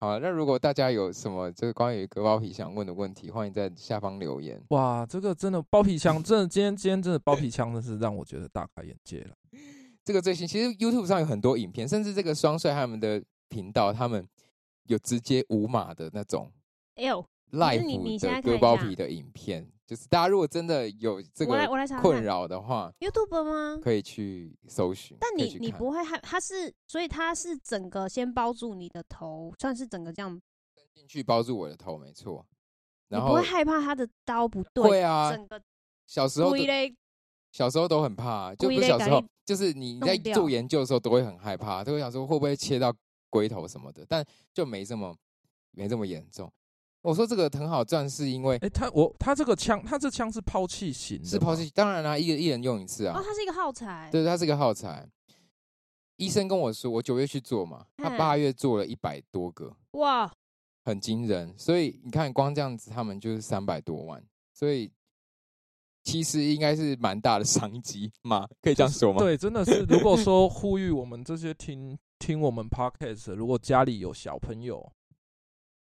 [0.00, 0.18] 好。
[0.18, 4.62] 那如果大家有什么就是关于割包皮想问的问题，欢迎在下方留言。
[4.68, 9.34] 哇，这个真的包皮枪，真的今天今天真的包皮枪，真是让我觉得大开眼界了。
[10.04, 14.26] 这个最新，其实 YouTube 上有很多影片，甚至这个双帅他们的频道，他们
[14.84, 16.50] 有直接无码的那种。
[16.96, 17.24] 哎呦。
[17.52, 21.68] Life 的割包皮的影片，就是大家如果真的有这个
[22.00, 23.78] 困扰的话，YouTube 吗？
[23.82, 25.16] 可以去搜寻。
[25.20, 30.40] 但你你不会害，它是所以它是整个先包住你的头，算是整个这样
[30.94, 32.46] 进去包住我的头，没错。
[33.08, 34.88] 然后不会害怕他的刀不对？
[34.88, 35.60] 会啊，整个
[36.06, 36.52] 小时候
[37.50, 42.94] 小时候都很怕，就不是小时候，就是你在做研究的时候都会很害怕，都会想说会不会切到
[43.28, 45.12] 龟头什么的，但就没这么
[45.72, 46.48] 没这么严重。
[47.02, 51.70] 我说这个很好赚，是因为哎，他我他这个枪，他这枪是抛弃型，是抛弃。
[51.70, 53.18] 当然啦，一个一人用一次啊。
[53.18, 54.10] 哦，它是一个耗材。
[54.12, 55.08] 对，它是一个耗材。
[56.16, 60.30] 医生跟我说，我九月去做嘛，他八月做了一百多个，哇，
[60.84, 61.54] 很惊人。
[61.56, 64.22] 所以你看，光这样子，他们就是三百多万。
[64.52, 64.92] 所以
[66.04, 69.20] 其实应该是蛮大的商机嘛，可以这样说吗？
[69.20, 69.86] 对，真的是。
[69.88, 74.92] 如果说呼吁我们这些听听我们 podcast，如果家里有小朋友。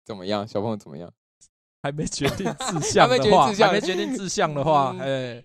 [0.05, 1.11] 怎么样，小朋友怎么样？
[1.83, 5.43] 还没决定志 向的话，还没决定志向的 话，哎，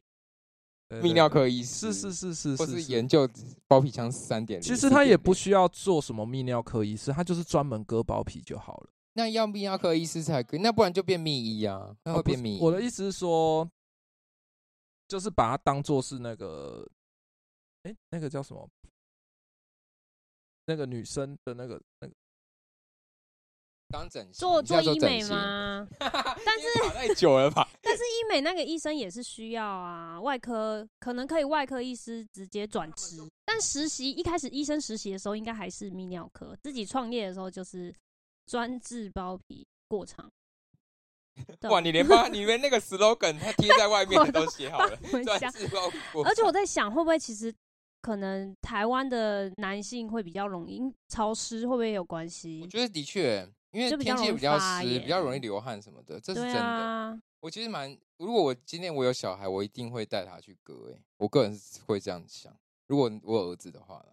[0.89, 3.29] 泌尿科医师是是是是，或是研究
[3.67, 4.61] 包皮枪三点。
[4.61, 8.91] 其实他也不需要做什么泌尿科医师，他就是专门割包皮就好了。
[9.13, 11.95] 那要泌尿科医师才可以，那不然就变秘医啊？
[12.05, 12.59] 那会变泌？
[12.59, 13.71] 我的意思是说，
[15.09, 16.89] 就是把它当做是那个，
[17.83, 18.67] 哎，那个叫什么？
[20.67, 22.15] 那个女生的那个那个。
[23.91, 25.87] 当整形做做医美吗？
[25.99, 27.69] 但是太久了吧？
[27.83, 37.95] 但是医美那个医生也是需要啊，外科可能可以外科医师直接转职，但实习一开始医生实习的时候应该还是泌尿科，自己创业的时候就是
[38.47, 40.31] 专治包皮过长。
[41.71, 47.53] 哇，你连把你连那个 slogan 他贴在外面都写好了， 专治包皮过而且我在想，会不会其实
[48.01, 52.61] 可能台湾的男性会比较容易潮湿，会不会有关系？
[52.63, 53.49] 我觉得的确。
[53.73, 57.21] 因为天气比较湿，比较容易流汗什么的，这是真的。
[57.39, 60.93] 我其实蛮，如果我今天我有小孩，我一定会带他去割。
[60.93, 62.53] 哎，我个人是会这样想。
[62.89, 64.05] 如果我有儿子的话，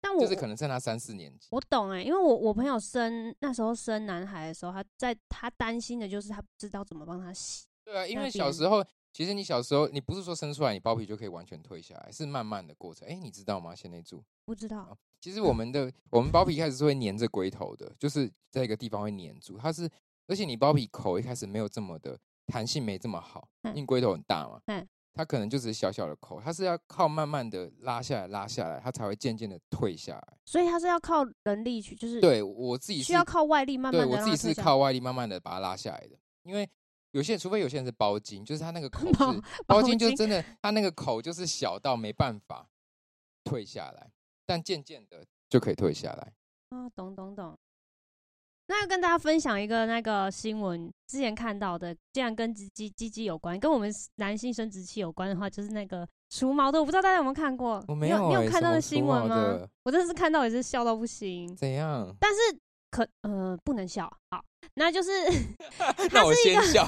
[0.00, 1.46] 但我就是可能在他三四年级。
[1.52, 7.66] 我懂哎，因为我我朋友生那时候生男孩的时候，他在他担心的就是他不知道怎么帮他洗。
[7.84, 13.08] 对啊，因为小时候其实你小时候你不是说生出来你包皮就可以完全退下来，是慢慢的过程。
[13.08, 13.74] 哎，你知道吗？
[13.74, 14.22] 先内住？
[14.44, 14.96] 不知道。
[15.20, 19.58] 其实我们的我们包皮一开始是会粘着龟头的，就是在一个地方会粘住。
[19.58, 19.88] 它是，
[20.26, 24.60] 而且你包皮口一开始没有这么的弹性，没这么好，因为龟头很大嘛。
[24.66, 24.88] 嗯。
[25.12, 30.38] 它可能就只是小小的口，它是要靠慢慢的拉下来，拉下来，它才会渐渐的退下来。
[30.46, 34.06] 所以它是要靠人力去，就是对我自己需要靠外力慢慢。
[34.06, 36.66] 对我自己是靠外力慢慢的把它拉下来的，因为
[37.12, 42.66] 有些人，除非有些人是包茎，就是他那个 口是包茎，就真的他那个口就是小到没办法
[43.44, 44.10] 退下来。
[44.46, 46.32] 但渐渐的就可以退下来
[46.70, 47.56] 啊，懂懂懂。
[48.66, 57.84] 那要跟大家分享一个那个新闻，之前看到的，既然跟鸡鸡鸡鸡有关，跟我们男性生殖器有关的话，就是那个除毛的，我不知道大家有没有看过？
[57.86, 59.68] 我没有，你有看到的新闻吗？
[59.84, 61.54] 我真的是看到也是笑到不行。
[61.56, 62.12] 怎样？
[62.18, 62.38] 但是
[62.90, 64.12] 可呃不能笑。
[64.30, 64.44] 好，
[64.74, 65.10] 那就是
[66.12, 66.86] 那我先笑。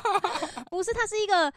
[0.70, 1.52] 不是，他是一个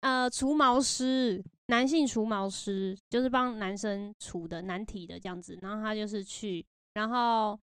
[0.00, 1.42] 呃除毛师。
[1.70, 7.60] 男性除毛师就是帮男生除的男体的这样子，然后他就是去，然后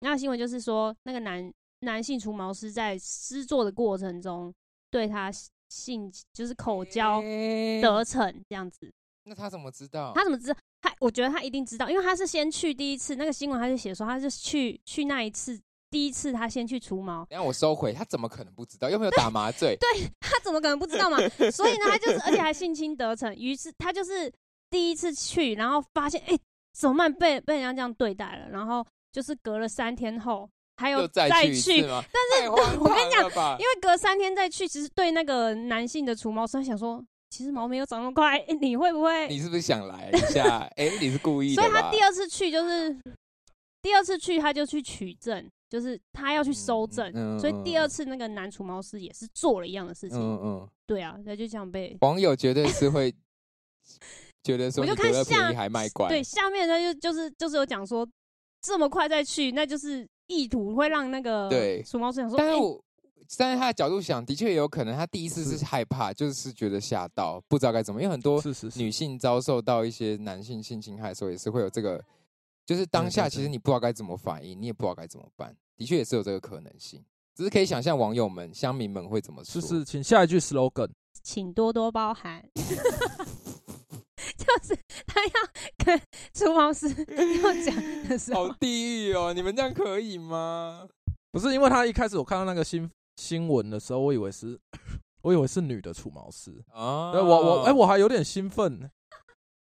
[0.00, 4.50] 那个新闻就是说，那个男男性除毛师在施作的过程中
[4.90, 5.30] 对他
[5.68, 8.90] 性就是口交得逞这样子。
[9.24, 10.12] 那他怎么知道？
[10.14, 10.56] 他怎么知道？
[10.80, 15.60] 他我觉得他一定知道，因为他是先去第一次那个新闻，他就写说他是去去那一次
[15.92, 18.88] 第一次他先去除毛，然后我收回，他怎么可能不知道？
[18.88, 19.86] 又没有打麻醉， 对
[20.20, 21.18] 他怎么可能不知道嘛？
[21.52, 23.32] 所以呢，他就是，而且还性侵得逞。
[23.36, 24.32] 于是他就是
[24.70, 26.38] 第一次去，然后发现，哎、
[26.72, 27.12] 怎么办？
[27.12, 28.48] 被被人家这样对待了。
[28.48, 31.82] 然后就是隔了三天后，还有又再去？
[31.82, 39.28] 但是我跟你讲因为隔三天再去，其实对那个男性的除毛师他想说，其实毛没有长那么快，诶 你会不会？
[39.28, 40.58] 你是不是想来一下？
[40.76, 41.68] 哎，你是故意的吧？
[41.68, 42.98] 所以他第二次去就是
[43.82, 47.10] 第二次去他就去取证，就是他要去收证。
[47.14, 50.18] 嗯所以第二次那个男除毛师也是做了一样的事情。
[50.18, 53.10] 嗯嗯，对啊，他就这样被网友绝对是会
[54.44, 58.06] 觉得说我就你得了看下便宜还卖乖，对，下面他就就是就是有讲说，
[58.60, 62.78] 这么快再去，那就是意图会让那个对除毛师想说，但是我
[63.28, 72.04] 站在他的角度想，的确也有可能他第一次是是害怕，就是觉得吓到，不知道该怎么，因为很多是是是，女性遭受到一些男性性侵害的时候，也是会有这个，
[72.66, 77.04] 就是当下其实你不知道该怎么反应，你也不知道该怎么办，的确也是有这个可能性。
[77.34, 79.60] 只是可以想象网友们、乡民们会怎么说。
[79.60, 80.90] 是是，请下一句 slogan。
[81.22, 82.42] 请多多包涵。
[84.36, 85.32] 就是他要
[85.84, 86.00] 跟
[86.34, 89.32] 除毛师要讲的时候好，地狱哦！
[89.32, 90.86] 你们这样可以吗？
[91.30, 94.58] 不是因为他一开始我看到那个新新闻的时候，我以为是，
[95.22, 96.52] 我以为是女的除毛师。
[96.72, 98.90] 啊，我我哎、我还有点兴奋，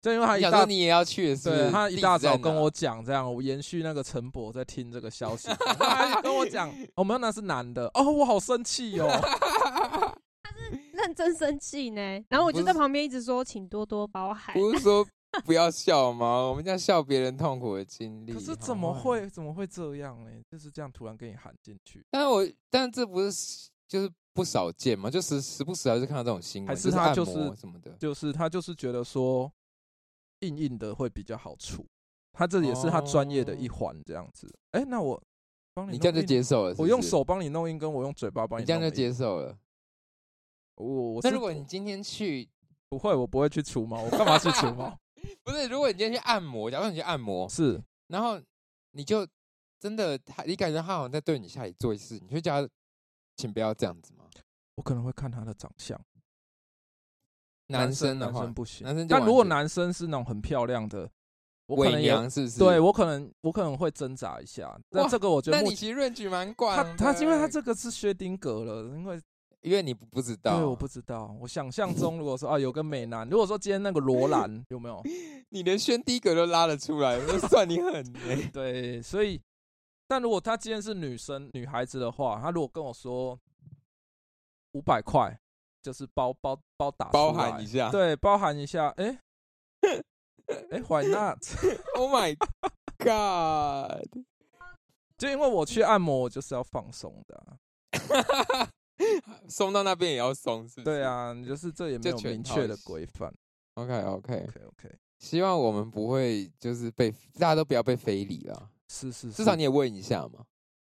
[0.03, 1.63] 就因为他一大你想说你也要去的是不是？
[1.63, 9.09] 对他一大早跟我讲这样，我延续那个陈博在听这个消息， 他跟我讲，哦，没有那是男的，哦，我好生气哦，
[10.93, 12.01] 认真生气呢。
[12.29, 14.55] 然后我就在旁边一直说，请多多包涵。
[14.55, 15.05] 不是说
[15.45, 16.49] 不要笑吗？
[16.49, 18.33] 我们这样笑别人痛苦的经历。
[18.33, 18.95] 可是怎么？
[18.95, 20.31] 会怎么会这样呢？
[20.51, 25.11] 就是这样突然给你喊进去，但是我但这不是就是不少见嘛？
[25.11, 27.91] 就时时不时还是看到这种新闻，还是他就是什么的。
[27.99, 29.51] 就是他就是觉得说
[30.41, 31.87] 硬硬的会比较好处，
[32.33, 34.53] 他这也是他专业的一环，这样子。
[34.73, 35.23] 哎、那我
[35.75, 39.59] 帮你你这样就接受了是是我用手帮你弄硬，跟我用嘴巴帮你这样就接受了。
[40.77, 42.49] 我我那如果你今天去，
[42.89, 44.99] 不会，我不会去除毛，我干嘛去除毛？
[45.43, 48.41] 不是，如果你今天去按摩，假如你去按摩，是然后
[48.93, 49.27] 你就
[49.81, 52.73] 真的他，你感觉他好像在对你下里做一次，你就叫他，
[53.37, 54.25] 请不要这样子吗？
[54.75, 55.99] 我可能会看他的长相，
[57.69, 61.09] 男生的话男生，不行，男生就但如果全男生是那种很漂亮的，
[61.67, 62.59] 我可伪能也娘是不是？
[62.59, 64.79] 对我可能我可能会挣扎一下。
[64.91, 66.97] 那哇这个我觉得目前那你其实润局蛮广他的。
[66.97, 69.21] 他因为他这个是薛丁格了，因为
[69.63, 75.03] 因为你不不知道，对我不知道，我想象中 如果说啊有个美男，如果说今天那个罗兰有没有？
[75.51, 78.21] 你连轩迪格都拉得出来，那算你狠呢、
[78.53, 79.41] 对，所以
[80.07, 83.37] 但如果他今天是女生女孩子的话，他如果跟我说
[84.73, 85.37] 五百块，
[85.87, 87.93] 就是包包包打包含一下。
[87.93, 89.21] 对，包含一下，哎、
[89.83, 92.37] 哎、w h y not？，Oh my
[92.99, 94.03] God！
[95.17, 98.69] 就因为我去按摩，我就是要放松的啊、
[99.47, 100.83] 松到那边也要松，是？
[100.83, 101.05] 对。
[101.05, 103.33] 啊，你就是这也没有明确的规范。
[103.75, 110.45] OK OK，OK OK，希望我们不会就是被大家都不要被非礼了，是是，至少你也问一下嘛。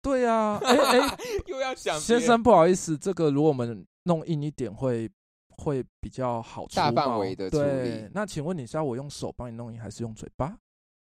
[0.02, 0.60] 对啊。
[0.64, 5.08] 哎哎、 又要想先生不好意思，这个如果我们弄硬一点会
[5.50, 10.58] 会比较好除大范毛围的处对理，那请问你是要我用手帮你弄硬，还是用嘴巴？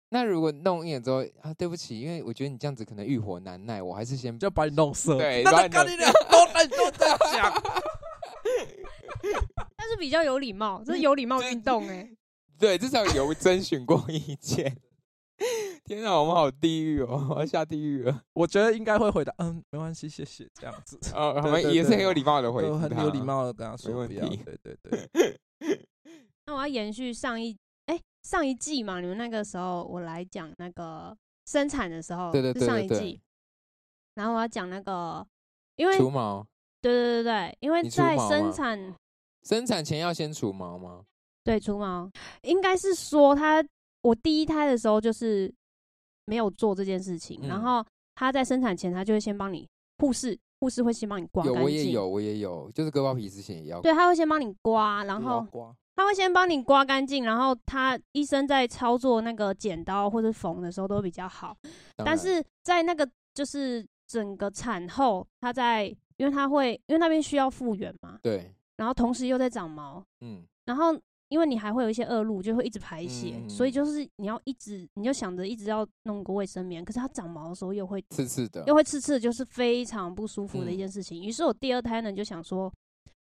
[0.08, 5.18] 那如果弄硬了之后啊，对不起，因为我觉得你这样子可能欲火难耐，我还是先就把你弄色。
[5.18, 7.62] 对那把你弄那跟你俩都都这样讲。
[9.76, 12.08] 但是比较有礼貌，这是有礼貌这运动哎、
[12.58, 14.74] 对，至少有征询过意见。
[15.84, 18.22] 天啊，我们好地狱哦，我要下地狱了。
[18.34, 20.98] 我觉得应该会回答，嗯，没关系，谢谢，这样子。
[21.14, 23.20] 哦， 我们也是很有礼貌的回答很有礼。
[23.20, 24.26] 貌的跟他说没问不要。
[24.28, 25.88] 题对对对，
[26.46, 33.20] 那我要延续上一哎、上一季嘛，你们那个时候我来讲那个生产的时候，对对是对对对上一季。
[34.14, 35.26] 然后我要讲那个，
[35.76, 36.44] 因为除毛，
[36.80, 38.94] 对对对对，因为在生产
[39.42, 41.04] 生产前要先除毛吗？
[41.44, 42.10] 对除毛，
[42.42, 43.62] 应该是说他
[44.06, 45.52] 我第一胎的时候就是
[46.26, 47.48] 没有做这件事情，嗯。
[47.48, 53.80] 然后他在生产前他就会先帮你护士，护士会先帮你刮有，干净，我也有，我也有，就是割包皮之前也要。
[53.80, 55.74] 对，他会先帮你刮，然后刮。
[55.96, 61.56] 他会先帮你刮干净，然后他医生在操作那个剪刀或者缝的时候都比较好，
[61.96, 65.86] 当然但是在那个就是整个产后，他在
[66.18, 70.94] 因为他会因为那边需要复原嘛，对，然后同时又在长毛，嗯，然后
[71.28, 78.74] 因为你还会有一些恶露，就会一直排血，嗯所以就是你要一直你就想着一直要弄个卫生棉，可是它长毛的时候又会刺刺的又。
[78.74, 81.22] 会刺刺，就是非常不舒服的一嗯件事情。
[81.22, 82.72] 于是我第二胎呢就想说，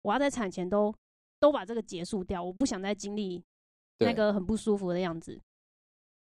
[0.03, 0.93] 我要在产前都
[1.39, 3.43] 都把这个结束掉，我不想再经历
[3.99, 5.39] 那对个很不舒服的样子。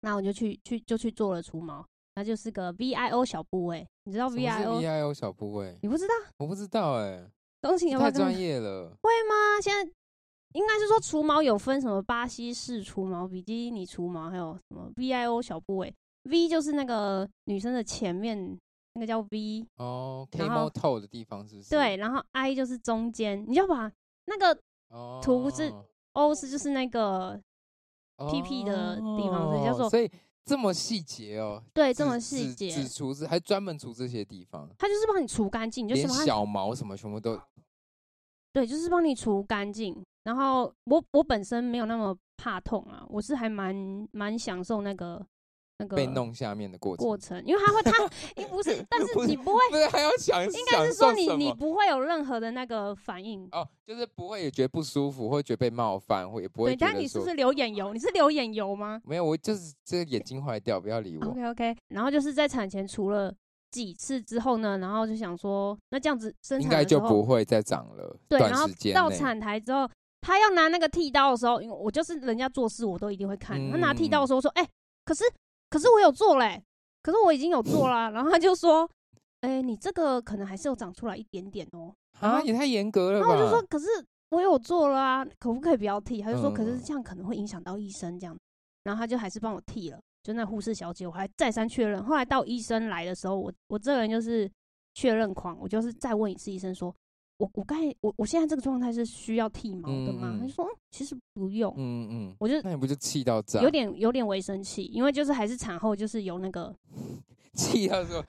[0.01, 1.83] 那我就去去就去做了除毛，
[2.15, 5.79] 那就是个 VIO 小部位，你知道什么是 VIO？VIO 小部位？
[5.81, 6.13] 你不知道？
[6.37, 7.25] 我不知道哎，
[7.61, 8.89] 东西有没有太专业了。
[9.01, 9.61] 会吗？
[9.61, 9.91] 现在
[10.53, 15.93] 应该是说除毛有分什么巴西式除毛、比基尼除毛，还有什么 VIO 小部位。
[16.23, 18.57] V 就是那个女生的前面，
[18.93, 19.65] 那个叫 V。
[19.75, 21.69] 哦然后，camel toe 的地方是不是？
[21.69, 23.91] 对，然后 I 就是中间，你就把
[24.25, 24.57] 那个
[24.89, 25.73] 哦，图是
[26.13, 27.41] O 是就是那个
[28.31, 30.09] 屁屁的地方所以叫做哦所以
[30.45, 37.37] 这么细节哦，对这么细节只，除这还专门除这些地方，它就是帮你除干净，你就连什么小毛什么全部都
[38.53, 40.01] 对，就是帮你除干净。
[40.23, 43.75] 然后我我本身没有那么怕痛啊，我是还蛮
[44.11, 45.21] 蛮享受那个
[45.79, 47.05] 那个被弄下面的过程。
[47.05, 47.91] 过程，因为它会它
[48.35, 53.45] 诶不是， 但是你不会，不是还要想，应该是说你你享受什么不会有任何的那个反应。
[53.51, 57.91] 哦，就是不会也觉得不舒服，或者觉得被冒犯，或也不会对，觉得说但你是不是流眼油？
[57.91, 61.25] 你是流眼油吗没有，我就是这个眼睛坏掉，不要理我。
[61.25, 63.33] ？OK OK，然后就是在产前除了
[63.73, 68.15] 几次之后呢，然后就想说，那这样子生应该就不会再长了。
[68.29, 69.89] 对，然后到产台之后，
[70.21, 73.57] 他要拿那个剃刀的时候，因为我就是人家做事我都一定会看。
[73.71, 74.65] 他拿剃刀的时候说：“哎、
[75.03, 75.23] 可是
[75.71, 76.63] 可是我有做嘞、
[77.01, 78.11] 可是我已经有做啦。
[78.11, 78.87] 然后他就说
[79.41, 83.27] ：“哎、你这个可能还是有长出来一点点哦、啊，也太严格了吧？
[83.27, 83.87] 然后我就说：“可是
[84.29, 88.37] 我有做了啊，可不可以不要剃？”他就说：“可是嗯这样可能会影响到医生这样。”
[88.85, 89.99] 然后他就还是帮我剃了。
[90.23, 92.03] 就那护士小姐，我还再三确认。
[92.03, 94.49] 后来到医生来的时候，我我这个人就是
[94.93, 96.95] 确认狂，我就是再问一次医生说
[97.37, 101.73] ：“我我刚才我我现在这个状态是需要剃毛的吗？”嗯嗯他就说：“嗯其实不用。
[101.75, 103.59] 嗯嗯，我就那你不就气到炸？
[103.61, 106.73] 有点有点微生气，因为就是还是产后就是有那个
[107.53, 108.23] 气到说，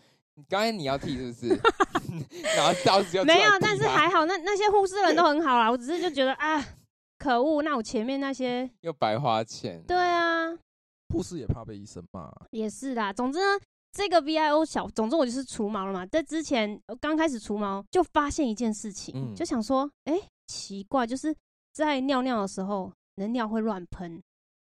[0.48, 1.60] 刚才你要剃是不是？
[2.56, 5.70] 然后刀子要没有，但是还好，那 那些护士人都很好啦。
[5.70, 6.64] 我只是就觉得啊，
[7.18, 9.82] 可恶，那我前面那些又白花钱。
[9.86, 10.50] 对啊，
[11.14, 13.12] 护士也怕被医生骂，也是啦。
[13.12, 13.44] 总之呢，
[13.92, 16.04] 这个 VIO 小，总之我就是除毛了嘛。
[16.06, 21.32] 在之前呃刚开始除毛，就发现一件事情，嗯就想说，哎、奇怪，就是
[21.72, 24.20] 在尿尿的时候，人尿会乱喷，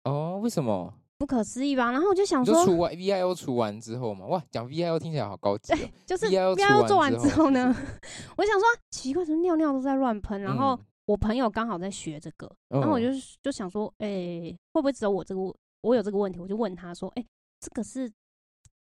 [0.05, 0.93] 哦，为什么？
[1.19, 1.93] 不可思议吧？
[1.93, 5.79] 然后我就想说，除完 VIO 除完之后嘛，哇，讲 VIO 听起来好高级哦。
[6.05, 7.73] 就是 VIO 做完之后呢，
[8.37, 10.43] 我想说，奇怪，怎么尿尿都在乱喷？
[10.43, 13.07] 然后嗯我朋友刚好在学这个，然后我就
[13.43, 14.09] 就想说，哎、
[14.73, 15.41] 会不会只有我这个
[15.83, 16.41] 我有这个问题？
[16.41, 17.25] 我就问他说，哎、
[17.61, 18.11] 这个是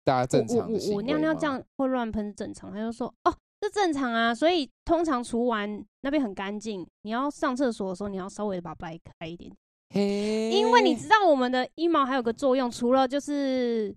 [0.03, 2.71] 大家正我我常的行我尿尿这样会乱喷正常？
[2.71, 4.33] 他就说，哦，这正常啊。
[4.33, 9.51] 所以通常除完那边很干净，你要上厕所的时候，你要稍微把它掰开一点，
[9.93, 13.95] 嘿，因为你知道我们的阴毛还有个作用，除了就是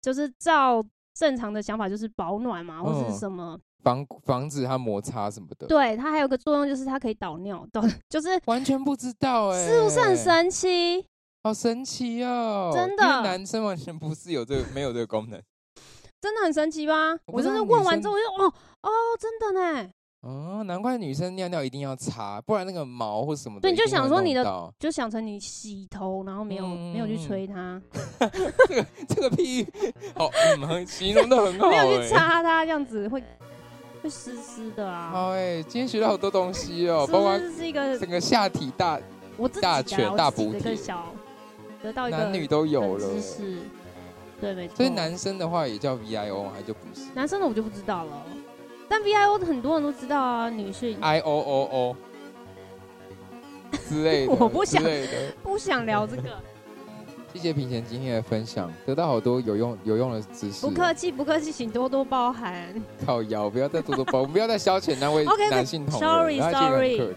[0.00, 0.84] 就是照
[1.14, 11.06] 正常的想法就是保暖嘛，或嗯是什么，防防止它摩擦什么的，对，它还有个作用就是它可以导尿，导 就是完全不知道哎，是不是很神奇？
[11.42, 12.70] 好神奇哦！
[12.72, 15.40] 真的男生完全不是有这个 没有这个功能
[16.22, 17.10] 真的很神奇吧？
[17.26, 19.90] 我不我就是知道女生问完之后，我就哦哦，真的呢。
[20.20, 27.82] 哦，难怪女生尿尿一定要擦，不然那个毛或什么的，对你就想说你的就想成你洗头，然后没有、没有去嗯吹它，
[28.68, 29.66] 这个这个屁，
[30.14, 33.20] 好，嗯，很形容的很好、没有欸，去擦它，这样子会
[34.00, 35.10] 会湿湿的啊。
[35.12, 39.00] 好哎、今天学到好多东西哦，是包括不是是一个整个下体大
[39.36, 41.12] 我大全大补帖小
[41.82, 43.06] 得到一个男女都有了。
[43.06, 43.58] 冷知，识，
[44.40, 44.76] 对，没错。
[44.76, 47.06] 所以男生的话也叫 VIO 还就不是？
[47.14, 48.22] 男生的我就不知道了，
[48.88, 50.96] 但 VIO 的很多人都知道啊，女性。
[51.00, 51.96] I O O O
[53.88, 54.82] 之类的， 我不想。
[55.42, 56.22] 不想聊这个，
[57.32, 60.66] 谢谢平贤今天的分享，得到好多有用有用的知识。
[60.66, 62.74] 不客气不客气，请多多包涵。
[63.04, 67.16] 靠腰，不要再多多包，我们不要再消遣那位 男性同仁 sorry，他其实很 sorry 可怜。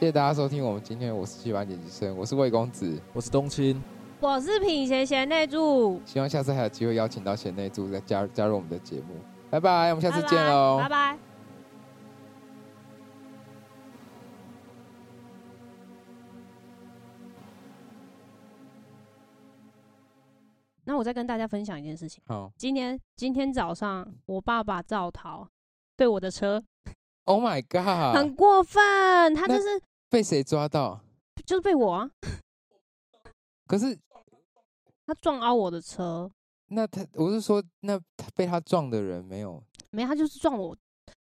[0.00, 3.80] 谢谢大家收听我们今天我是七班剪辑生，我是魏公子，我是冬青，
[4.24, 9.16] 我是品贤贤内助，希望下次还有机会邀请到贤内助再加加入我们的节目。
[9.50, 11.18] 拜拜，我们下次见喽，拜拜。
[20.84, 22.22] 那我再跟大家分享一件事情。
[22.28, 25.48] 好今天今天早上，我爸爸赵桃
[25.96, 26.62] 对我的车
[27.24, 31.00] ，Oh my God，很过分，他就是被谁抓到？
[31.44, 32.08] 就是被我啊，
[33.66, 33.98] 可是
[35.06, 36.30] 他撞凹我的车，
[36.68, 40.76] 那他，我是说，那他被他撞的人没有，没有，他就是撞我，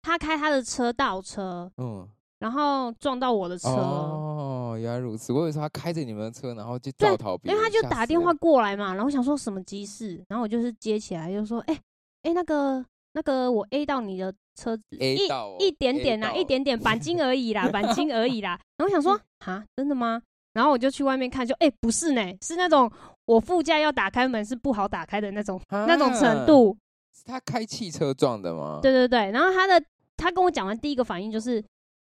[0.03, 2.07] 他开他的车倒车，嗯，
[2.41, 3.69] 然后撞到我的车。
[3.69, 5.33] 哦，原来如此。
[5.33, 7.09] 我以为说他开着你们的车，然后就对
[7.45, 11.81] 因为他就打电话了过来嘛，然后想说什么急事，然后我就是接起来，就说，哎、
[12.23, 18.59] 哎、那个那个我 A 到你的车子 A 一到哦一点点啦，到一点点钣金而已啦，钣金而已啦。
[18.77, 20.21] 然后我想说， 哈，真的吗？
[20.53, 22.91] 然后我就去外面看，就哎、不是呢，是那种
[23.25, 26.47] 我副驾要打开门是不好打开的那种、那种程啊。
[26.47, 26.77] 度。
[27.15, 28.81] 是他开汽车撞的吗？
[28.83, 29.85] 对对对，然后他的
[30.17, 31.63] 他跟我讲完第一个反应就是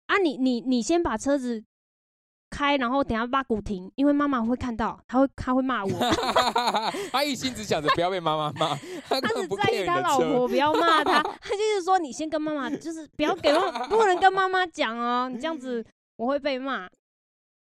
[0.08, 1.64] 啊，你你你先把车子
[2.50, 5.92] 开，然后等下把鼓停，因为妈妈会看到，他会他会骂我，
[7.14, 8.76] 他一心只想着不要被妈妈骂，
[9.08, 10.00] 他只在意他。
[10.00, 11.22] 老婆，不要骂他。
[11.22, 15.86] 他就是说，你先跟妈妈，就是不要给妈，不能跟妈妈讲哦，你这样子
[16.16, 16.90] 我会被骂。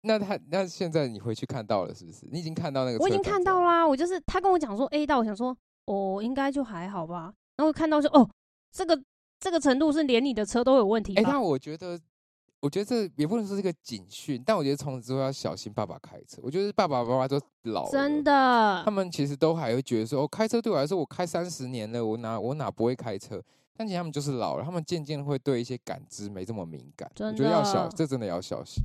[0.01, 2.27] 那他那现在你回去看到了是不是？
[2.31, 2.97] 你已经看到那个？
[2.99, 3.61] 我已经看到。
[3.63, 7.33] 啦，我就是他跟我讲说 A 到，我想说哦，应该就还好吧。
[7.57, 8.29] 然后看到说哦，
[8.71, 9.01] 这个
[9.39, 11.31] 这个程度是连你的车都有问题哎、吧？
[11.31, 11.99] 那我觉得，
[12.61, 16.39] 我觉得这也不能说是个警讯，但我觉得从此之后要小心爸爸开车。
[16.43, 23.41] 我觉得爸爸妈妈都老了，真的他，们其实都还会觉得说，哦，开车对我来说，我开三十年了，我哪我哪不会开车？
[23.75, 27.11] 但其实他们就是老了，他们渐渐会对一些感知没这么敏感。
[27.19, 28.83] 我觉得要小，这真的要小心。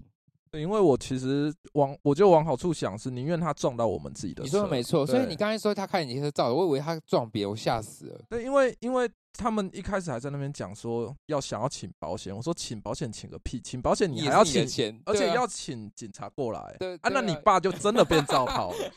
[0.59, 4.45] 因为我其实往，我就往好处想，是宁愿他撞到我们自己的车。
[4.45, 8.21] 你说的没错，所以你刚才说他开你车照，我以为他撞别人，我吓死了。
[8.29, 16.77] 对，因为因为他们一开始还在那边讲说要想要请保险，我说请保险请个屁，请保险你也还要请，钱，而且要请警察过来。
[16.79, 18.93] 对啊，那你爸就真的变造炮了。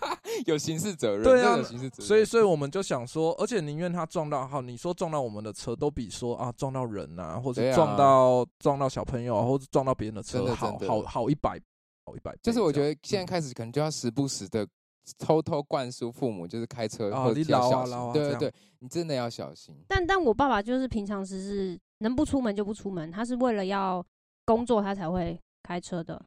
[0.46, 2.06] 有刑事责任，对啊有刑事责任。
[2.06, 11.60] 所以，所以我们就想说，而且宁愿他撞到，好，你说撞到我们的车，都比说啊撞到人啊，或者撞到、撞到小朋友啊，或者撞到别人的车真的好真的好好一百
[12.04, 12.36] 好一百。
[12.42, 14.66] 就是我觉得现在开始可能就要时不时的
[15.18, 19.74] 偷偷灌输父母，就是开车要小心对对，你真的要小心。
[19.88, 24.04] 但但我爸爸就是平常时是能不出门就不出门，他是为了要
[24.44, 26.20] 工作他才会开车的。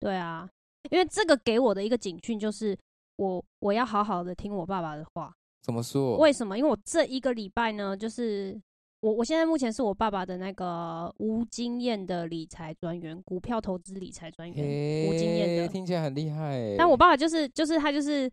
[0.00, 0.48] 对啊，
[0.90, 2.76] 因为这个给我的一个警讯就是
[3.16, 5.32] 我我要好好的听我爸爸的话。
[5.62, 6.18] 怎么说？
[6.18, 6.58] 为什么？
[6.58, 8.60] 因为我这一个礼拜呢，就是
[9.00, 15.68] 我我现在目前是我爸爸的那个无经验的理财专员，股票投资理财专员，无经验的。
[15.68, 16.76] 听起来很厉害欸。
[16.76, 18.30] 但我爸爸就是就是他就是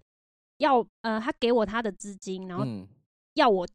[0.58, 2.86] 要呃，他给我他的资金，然后嗯，
[3.36, 3.66] 要我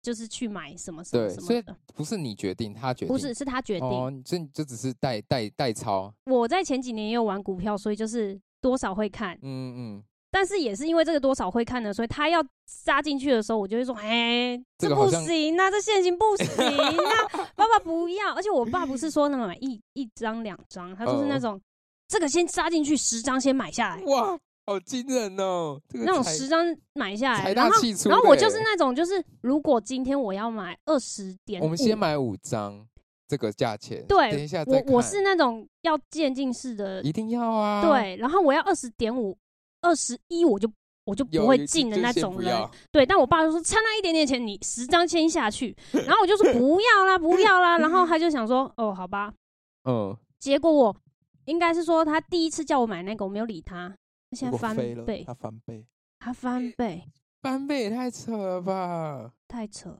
[0.00, 4.22] 就是去买什么什么什么的，不是你决定，他决定，不是是他决定。
[4.24, 6.12] 这这只是代代代操。
[6.24, 12.42] 我在前几年也有玩股票，所以就是多少会看，嗯嗯，但是也是因为这个多少会看的，所以他要
[12.84, 18.34] 扎进去的时候，我就会说，哎、这不行啊，这现金不行啊，爸爸不要。
[18.34, 21.60] 而且我爸不是说那么买一一张两张，他就是那哦种、
[22.08, 25.78] 这个先扎进去，十张先买下来，哇，好惊人哦！
[25.88, 26.64] 这个那种十张
[26.94, 27.52] 买下来。
[27.52, 31.98] 然后我就是那种就是如果今天我要买二十点，我们先。
[31.98, 32.86] 买五张，
[33.28, 34.02] 这个价钱。
[34.08, 39.36] 对，等一下我我是那种要渐进式的，一定要啊。，对，然后我要二十点五、
[39.82, 40.70] 二十一，我就
[41.04, 42.68] 我就不会进的那种人。
[42.90, 49.32] 对，但我爸就说差那一点点钱，你十张签下去， 然后我就说不要啦，不要啦，然后他就想说，哦，好吧。
[49.88, 50.96] 嗯，结果我
[51.44, 53.94] 应该是说他第一次叫我买那个，我没有理他，
[54.30, 55.86] 现在翻倍，他翻倍。
[56.24, 57.02] 他翻倍，
[57.40, 59.32] 翻倍也太扯了吧！
[59.48, 59.98] 太扯。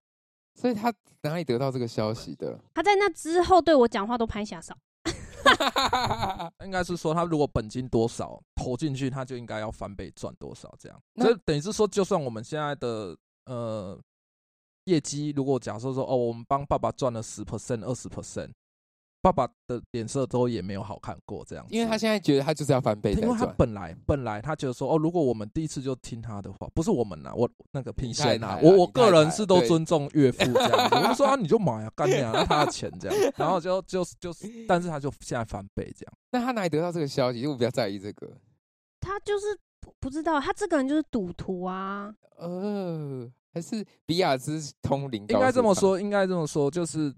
[0.54, 2.56] 所以他哪里得到这个消息的？
[2.74, 4.72] 他在那之后对我讲话都拍下手，
[6.64, 11.02] 应该是说，他如果本金多少投进去，他就应该要翻倍赚多少，这样。
[11.14, 13.16] 那这等于是说，就算我们现在的
[13.46, 13.98] 呃
[14.84, 18.50] 业绩，如果假设说哦，我们帮爸爸赚了十 percent、二十 percent，
[19.22, 21.72] 爸爸的脸色都也没有好看过这样子。
[21.74, 23.46] 因为他现在觉得他就是要翻倍再因为他。
[23.56, 36.12] 本来本来他觉得说哦，如果我们第一次就听他的话，不是我们呐，我那个品贤呐，太太啦我我个人是都尊重岳父这样子，我就说啊你就买啊，干你啊，他的钱这样， 然后就就就是，但是他就现在翻倍这样。
[36.32, 37.38] 那他哪里得到这个消息？
[37.38, 38.28] 因为我比较在意这个。
[39.00, 39.46] 他就是
[39.80, 42.14] 不不知道，他这个人就是赌徒啊。
[42.38, 45.22] 呃，还是比亚兹通灵？
[45.28, 47.12] 应该这么，说，应该这么说，就是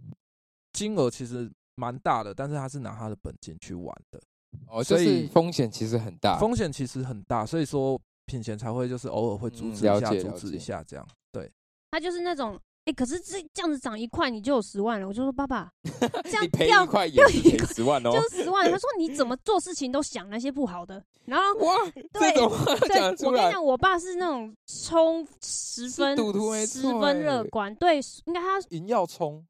[0.72, 4.20] 金额其实蛮大的，但是他是拿他的本金去玩的，
[4.68, 6.38] 哦，所以风险其实很大。
[6.38, 11.06] 风险其实很大，所以说品贤才会就是偶尔会阻嗯止一下，阻止一下这样。
[11.32, 11.50] 对，
[11.90, 15.70] 他就是那种，哎、可是这这样子涨一块你就有十万了，我就说爸爸，
[16.24, 18.10] 这样你赔掉一块也赔十万哦。
[18.12, 18.70] 就十万。
[18.70, 29.44] 他说 你怎么做事情都想那些不好的，然后哇，对这种话对讲出来，我跟你讲，我爸是那种冲十分赌徒十分乐欸观，对，应该他赢要冲，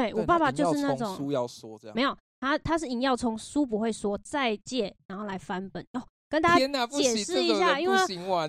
[0.00, 2.02] 对我爸爸就是那种书要说这样没。
[2.02, 6.02] 有他他是赢要从书不会说再借，然后来翻本哦。
[6.30, 7.96] 跟大家解，释一下，因为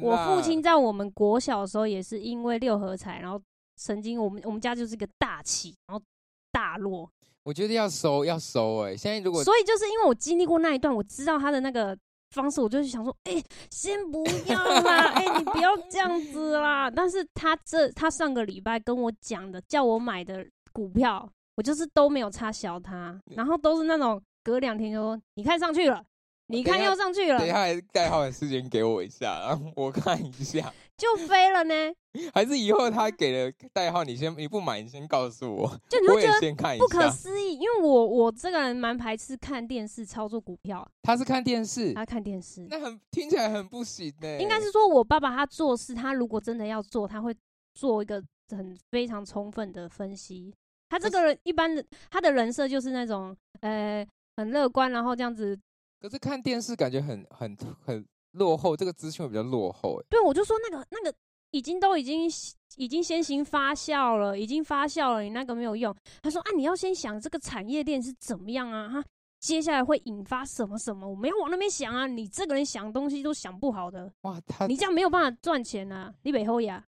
[0.02, 3.42] 我父亲在我们国小的时候也是因为六合彩，然后
[3.78, 6.04] 曾经我们我们家就是一个大起，然后
[6.52, 7.10] 大落，
[7.44, 11.98] 我觉得要收要收哎、现在如果所以就是因为我经历过那一段，我知道他的那个
[12.32, 13.42] 方式，我就是想说，哎、
[13.72, 16.92] 先不要啦，哎、你不要这样子啦。
[16.92, 26.02] 但是他这他上个礼拜跟我讲的，叫我买的股票，我就是都没有插小他，然后都是那种隔两天就说你看上去了，
[26.48, 30.74] 你看又上去了等一，下代号的时间给我一下，然后我看一下。
[30.96, 31.74] 就飞了呢。
[32.34, 37.12] 还是以后他给了代号，你先你不买，你先告诉我，我也就你会觉得先看一不可。
[37.12, 44.40] 思议，因为我我这个人蛮排斥看电视操作股票，他是看电视，他看电视，那很听起来很不行呢。
[44.40, 47.36] 应该是说我爸爸他做事，他如果真的要做，他会
[47.74, 50.54] 做一个很非常充分的分析。
[50.90, 55.58] 他这个人一般的他的人设就是那种呃很乐观，然后这样子。
[56.02, 60.06] 可是看电视感觉很很很落后，这个资讯会比较落后哎。
[60.10, 61.14] 对，我就说那个那个
[61.52, 62.30] 已经都已经
[62.78, 65.96] 已经先行发酵了，已经发酵了，你那个没有用。
[66.22, 69.04] 他说啊，你要先想这个产业链是怎么样啊，哈，
[69.40, 72.08] 接下来会引发什么什么，我们要往那边想啊。
[72.08, 76.86] 你这个人想东西都想不好的，哇，他你这样没有办法赚钱啊，你北后呀。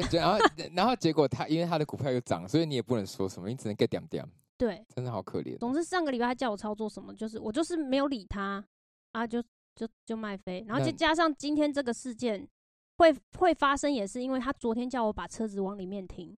[0.00, 0.38] 对，然后
[0.74, 4.26] 然后结果他因为他的股票又涨，所以你也不能说什么，你只能 get 点点，
[4.56, 5.58] 对，真的好可怜。
[5.58, 8.64] 总之上个礼拜他叫我操作什么，就是我就是没有理他
[9.12, 9.42] 啊，就
[9.74, 12.48] 就就卖飞，然后那再加上今天这个事件
[12.96, 16.34] 会会发生，也是因为他昨天叫我把车子往里面停，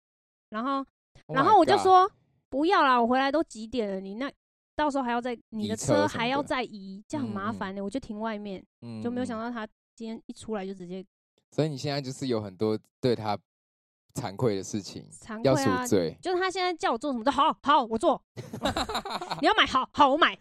[0.51, 0.85] 然后
[1.27, 2.11] Oh 然后我就说
[2.49, 4.31] 不要啦，我回来都几点了，你那
[4.75, 11.05] 到时候还要再你的车车还要再移，这样很麻烦的，我就停外面，嗯就没有想嗯到他今天一出来就直接
[11.55, 13.39] 所以你现在就是有很多对他
[14.15, 15.07] 惭愧的事情，
[15.45, 15.91] 要惭愧啊赎。
[15.91, 16.19] 罪。
[16.21, 18.21] 就是他现在叫我做什么都好好，我做。
[19.41, 20.37] 你要买好好我买，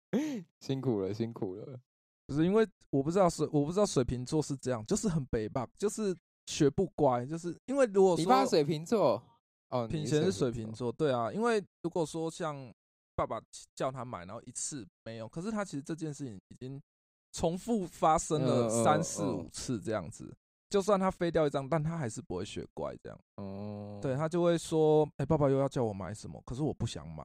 [0.60, 1.78] 辛苦了，辛苦了。
[2.26, 9.22] 不是因为我不知道水，我不知道水瓶座是这样，就是很北吧，就是学不乖，就是因为如果说你爸水瓶座，
[9.68, 12.72] 哦，你品贤是水瓶瓶，座，对啊，因为如果说像
[13.14, 13.38] 爸爸
[13.74, 16.80] 叫他买，然后一次没有，可是他其实这件事情已经
[17.32, 20.34] 重复发生嗯了嗯三四嗯五次这样子。
[20.68, 23.18] 就算他飞掉一张，但他还是不会学乖这样。
[23.36, 27.24] 哦，对他就会说：“哎、爸爸又要叫我买什么，可是我不想买。”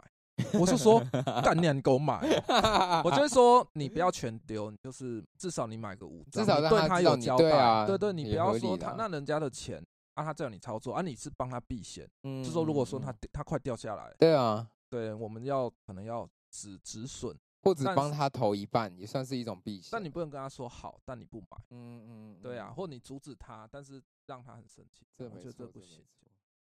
[0.59, 0.99] 我是说：
[1.43, 2.15] “干你啊，你给我买
[2.47, 7.43] 哦、我就会说：“你不要全丢，你就是至少你买个五张，对他有交代。
[7.43, 9.83] 对啊对对，你不要说他那人家的钱
[10.15, 12.09] 啊，他叫你操作啊，你是帮他避险。
[12.23, 19.89] 嗯就说如果说嗯他他快掉下来，对啊，对，我们要可能要止止损，或者帮他投一半，也算是一种避险。
[19.91, 26.03] 但你不能跟他说好，但你不买，嗯嗯，对啊，嗯，或你阻止他，但是让他很生气，这没我觉得这，不行。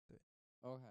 [0.07, 0.17] 对
[0.61, 0.83] ，OK。